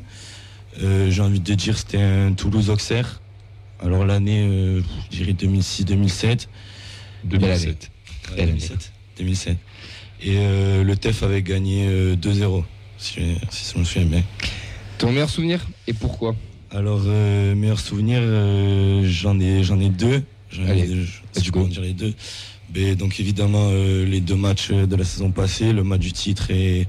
[0.81, 3.21] Euh, j'ai envie de dire c'était un Toulouse Auxerre.
[3.81, 4.81] Alors l'année euh,
[5.11, 6.47] je dirais 2006-2007.
[7.23, 7.91] 2007.
[8.31, 8.59] Ouais, Belle année.
[8.59, 8.91] 2007.
[9.17, 9.57] 2007.
[10.21, 12.63] Et euh, le TEF avait gagné euh, 2-0,
[12.97, 14.23] si, si je me souviens bien.
[14.97, 16.35] Ton meilleur souvenir et pourquoi?
[16.71, 18.21] Alors, meilleur souvenir,
[19.05, 20.21] j'en ai, j'en ai deux.
[20.67, 22.13] Allez, je- en dire les deux.
[22.75, 26.51] Mais donc évidemment, euh, les deux matchs de la saison passée, le match du titre
[26.51, 26.87] et,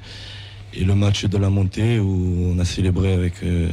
[0.75, 3.69] et le match de la montée, où on a célébré avec euh,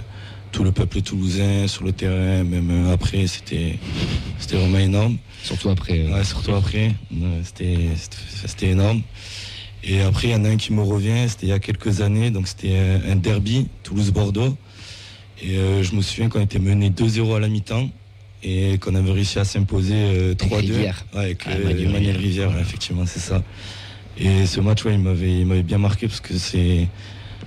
[0.51, 3.77] tout le peuple toulousain sur le terrain, même euh, après, c'était
[4.51, 5.17] vraiment énorme.
[5.43, 5.99] Surtout après.
[5.99, 6.93] euh, Ouais, surtout après,
[8.45, 9.01] c'était énorme.
[9.83, 12.01] Et après, il y en a un qui me revient, c'était il y a quelques
[12.01, 12.77] années, donc c'était
[13.09, 14.57] un, derby, Toulouse-Bordeaux.
[15.43, 17.89] Et je me souviens qu'on était mené 2-0 à la mi-temps
[18.43, 20.55] et qu'on avait réussi à s'imposer euh, 3-2.
[20.55, 21.05] Rivière.
[21.13, 22.17] Ouais, avec Ah, euh, Emmanuel Emmanuel Rivière.
[22.21, 23.43] Rivière, ouais, effectivement, c'est ça.
[24.17, 26.87] Et ce match, ouais, il m'avait il m'avait bien marqué parce que c'est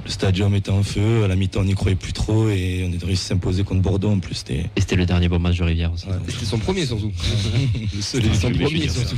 [0.04, 2.96] le stadium était en feu, à la mi-temps on n'y croyait plus trop et on
[2.96, 4.36] a réussi à s'imposer contre Bordeaux en plus.
[4.36, 6.06] C'était Et c'était le dernier bon match de Rivière aussi.
[6.06, 6.14] Ouais.
[6.28, 7.12] C'était son premier surtout.
[7.94, 9.16] Le seul C'était son premier surtout.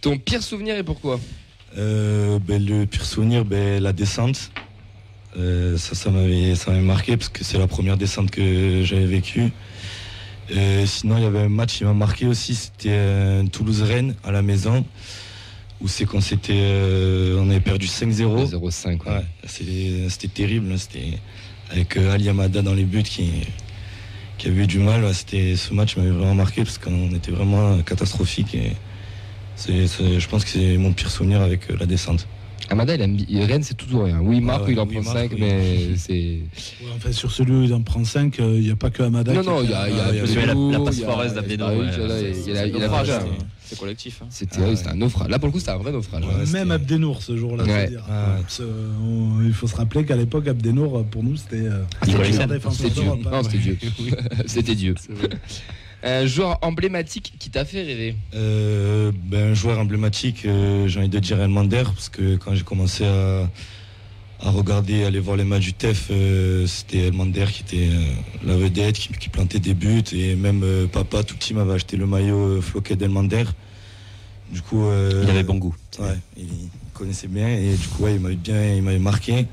[0.00, 1.18] Ton pire souvenir et pourquoi
[1.78, 4.50] Euh, ben, le pire souvenir, ben, la descente.
[5.38, 9.06] Euh, ça, ça m'avait, ça m'avait marqué parce que c'est la première descente que j'avais
[9.06, 9.50] vécue.
[10.50, 14.32] Euh, sinon, il y avait un match qui m'a marqué aussi, c'était euh, Toulouse-Rennes à
[14.32, 14.84] la maison,
[15.80, 18.50] où c'est qu'on s'était, euh, on avait perdu 5-0.
[18.50, 18.98] 0,5.
[18.98, 19.18] quoi.
[19.18, 21.18] Ouais, c'était, terrible, hein, c'était
[21.70, 23.30] avec Ali Amada dans les buts qui,
[24.38, 25.04] qui avait eu du mal.
[25.04, 28.72] ouais, c'était, ce match m'avait vraiment marqué parce qu'on était vraiment catastrophique et
[29.68, 32.26] je pense que c'est mon pire souvenir avec la descente.
[32.70, 34.18] Amada, il aime Rennes, c'est tout ou rien.
[34.20, 35.38] Oui, ouais, oui, il en oui, prend marque, 5, oui.
[35.40, 36.12] mais c'est.
[36.12, 36.40] Ouais,
[36.96, 39.32] enfin, sur celui où il en prend 5, il n'y a pas que Amada.
[39.34, 39.94] Non, non, il y a, Ah, la-
[40.84, 43.24] passe il y a- foireuse d'Abdelou, Ah il y a- c'est- hein.
[43.78, 44.20] Collectif.
[44.22, 44.26] hein.
[44.28, 45.28] C'était Ah un naufrage.
[45.30, 46.22] Là, pour le coup, c'était un vrai naufrage.
[46.24, 47.64] Ouais, Même Abdenour ce jour-là.
[47.66, 48.66] Ah euh,
[49.46, 51.56] il faut se rappeler qu'à l'époque, Abdenour, pour nous, c'était.
[51.66, 53.02] euh, C'était Dieu.
[53.10, 53.18] hein.
[53.30, 53.78] Non, c'était Dieu.
[54.46, 54.94] C'était Dieu.
[56.04, 58.16] Un joueur emblématique qui t'a fait rêver.
[58.34, 62.64] Euh, ben, un joueur emblématique, euh, j'ai envie de dire Elmander, parce que quand j'ai
[62.64, 63.48] commencé à,
[64.40, 68.04] à regarder, aller voir les matchs du TEF, euh, c'était Elmander qui était euh,
[68.44, 71.96] la vedette, qui, qui plantait des buts, et même euh, papa tout petit m'avait acheté
[71.96, 73.44] le maillot euh, floqué d'Elmander.
[74.50, 75.74] Du coup, euh, Il avait bon goût.
[75.98, 76.48] Ouais, il
[76.92, 79.46] connaissait bien et du coup ouais, il m'avait bien, il m'avait marqué.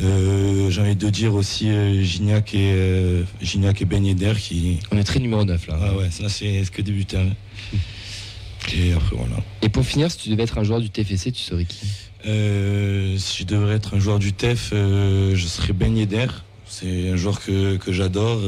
[0.00, 4.78] Euh, j'ai envie de dire aussi euh, Gignac et euh, Gignac et Ben Yedder qui.
[4.90, 5.78] On est très numéro 9 là.
[5.80, 7.26] Ah ouais, ça c'est c'est que des buteurs.
[8.74, 9.36] Et après voilà.
[9.60, 11.86] Et pour finir, si tu devais être un joueur du TFC, tu serais qui?
[12.26, 16.28] Euh, si je devrais être un joueur du TEF, je serais Ben Yedder.
[16.66, 18.40] C'est un joueur que, que j'adore.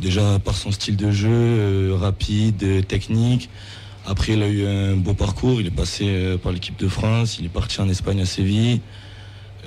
[0.00, 3.48] déjà par son style de jeu, rapide, technique.
[4.04, 5.60] Après, il a eu un beau parcours.
[5.60, 7.38] Il est passé par l'équipe de France.
[7.38, 8.80] Il est parti en Espagne à Séville.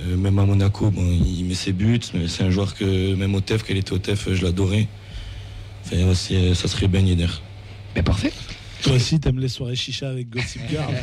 [0.01, 1.99] Euh, même à Monaco, bon, il met ses buts.
[2.13, 4.87] Mais c'est un joueur que, même au TEF, quand il était au TEF, je l'adorais.
[5.85, 7.27] Enfin, ouais, ça serait Ben Yedder.
[7.95, 8.31] Mais parfait.
[8.83, 10.85] Toi aussi, t'aimes les soirées chicha avec Gossip Girl.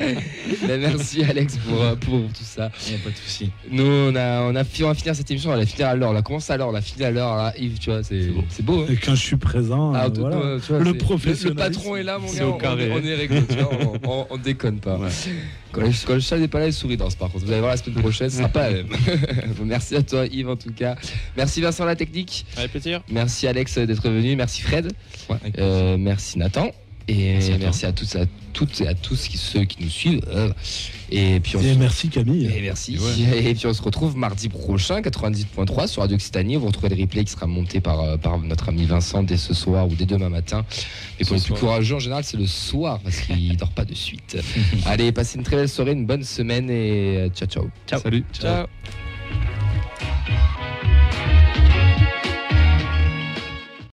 [0.66, 2.70] Ben, merci Alex pour, euh, pour tout ça.
[2.86, 3.50] Il n'y a pas de souci.
[3.70, 5.88] Nous, on, a, on, a, fi- on va finir cette émission, on va la finir
[5.88, 6.10] à l'heure.
[6.10, 7.36] On a commencé à l'heure, on l'a fini à l'heure.
[7.36, 8.82] Là, Yves, tu vois, c'est c'est beau.
[8.82, 8.86] hein.
[8.90, 10.36] Et quand je suis présent, Ah, euh, toi, voilà.
[10.36, 11.48] toi, tu vois, le professionnalisme.
[11.48, 12.46] Le patron est là, mon gars.
[12.46, 12.90] au on- carré.
[12.92, 13.70] On, est réglo, tu vois,
[14.04, 14.98] on, on- on déconne pas.
[15.72, 17.44] Quand, le, quand le chat n'est pas là, il sourit danse par contre.
[17.44, 18.88] Vous allez voir la semaine prochaine, ce sera pas la même.
[19.58, 20.96] Bon, Merci à toi, Yves, en tout cas.
[21.36, 22.44] Merci Vincent, la technique.
[22.56, 23.02] Avec plaisir.
[23.10, 24.34] Merci Alex d'être venu.
[24.36, 24.92] Merci Fred.
[25.58, 26.70] Euh, merci Nathan.
[27.12, 28.06] Et Merci merci à à, toi.
[28.06, 30.20] tous, à toutes et à tous qui, ceux qui nous suivent.
[30.28, 30.50] Euh,
[31.10, 32.46] Et puis on Et se merci Camille.
[32.46, 32.98] et merci.
[32.98, 33.42] Ouais.
[33.50, 36.54] Et puis on se retrouve mardi prochain, 98.3 sur Radio Occitanie.
[36.56, 39.54] Vous retrouvez le replay qui sera monté par, euh, par notre ami Vincent dès ce
[39.54, 40.64] soir ou dès demain matin.
[41.18, 43.94] Et pour les plus courageux, en général, c'est le soir parce qu'il dort pas de
[43.94, 44.36] suite.
[44.86, 47.70] Allez, passez une très belle soirée, une bonne semaine et euh, ciao ciao.
[47.88, 48.00] Ciao.
[48.00, 48.24] Salut.
[48.32, 48.66] Ciao.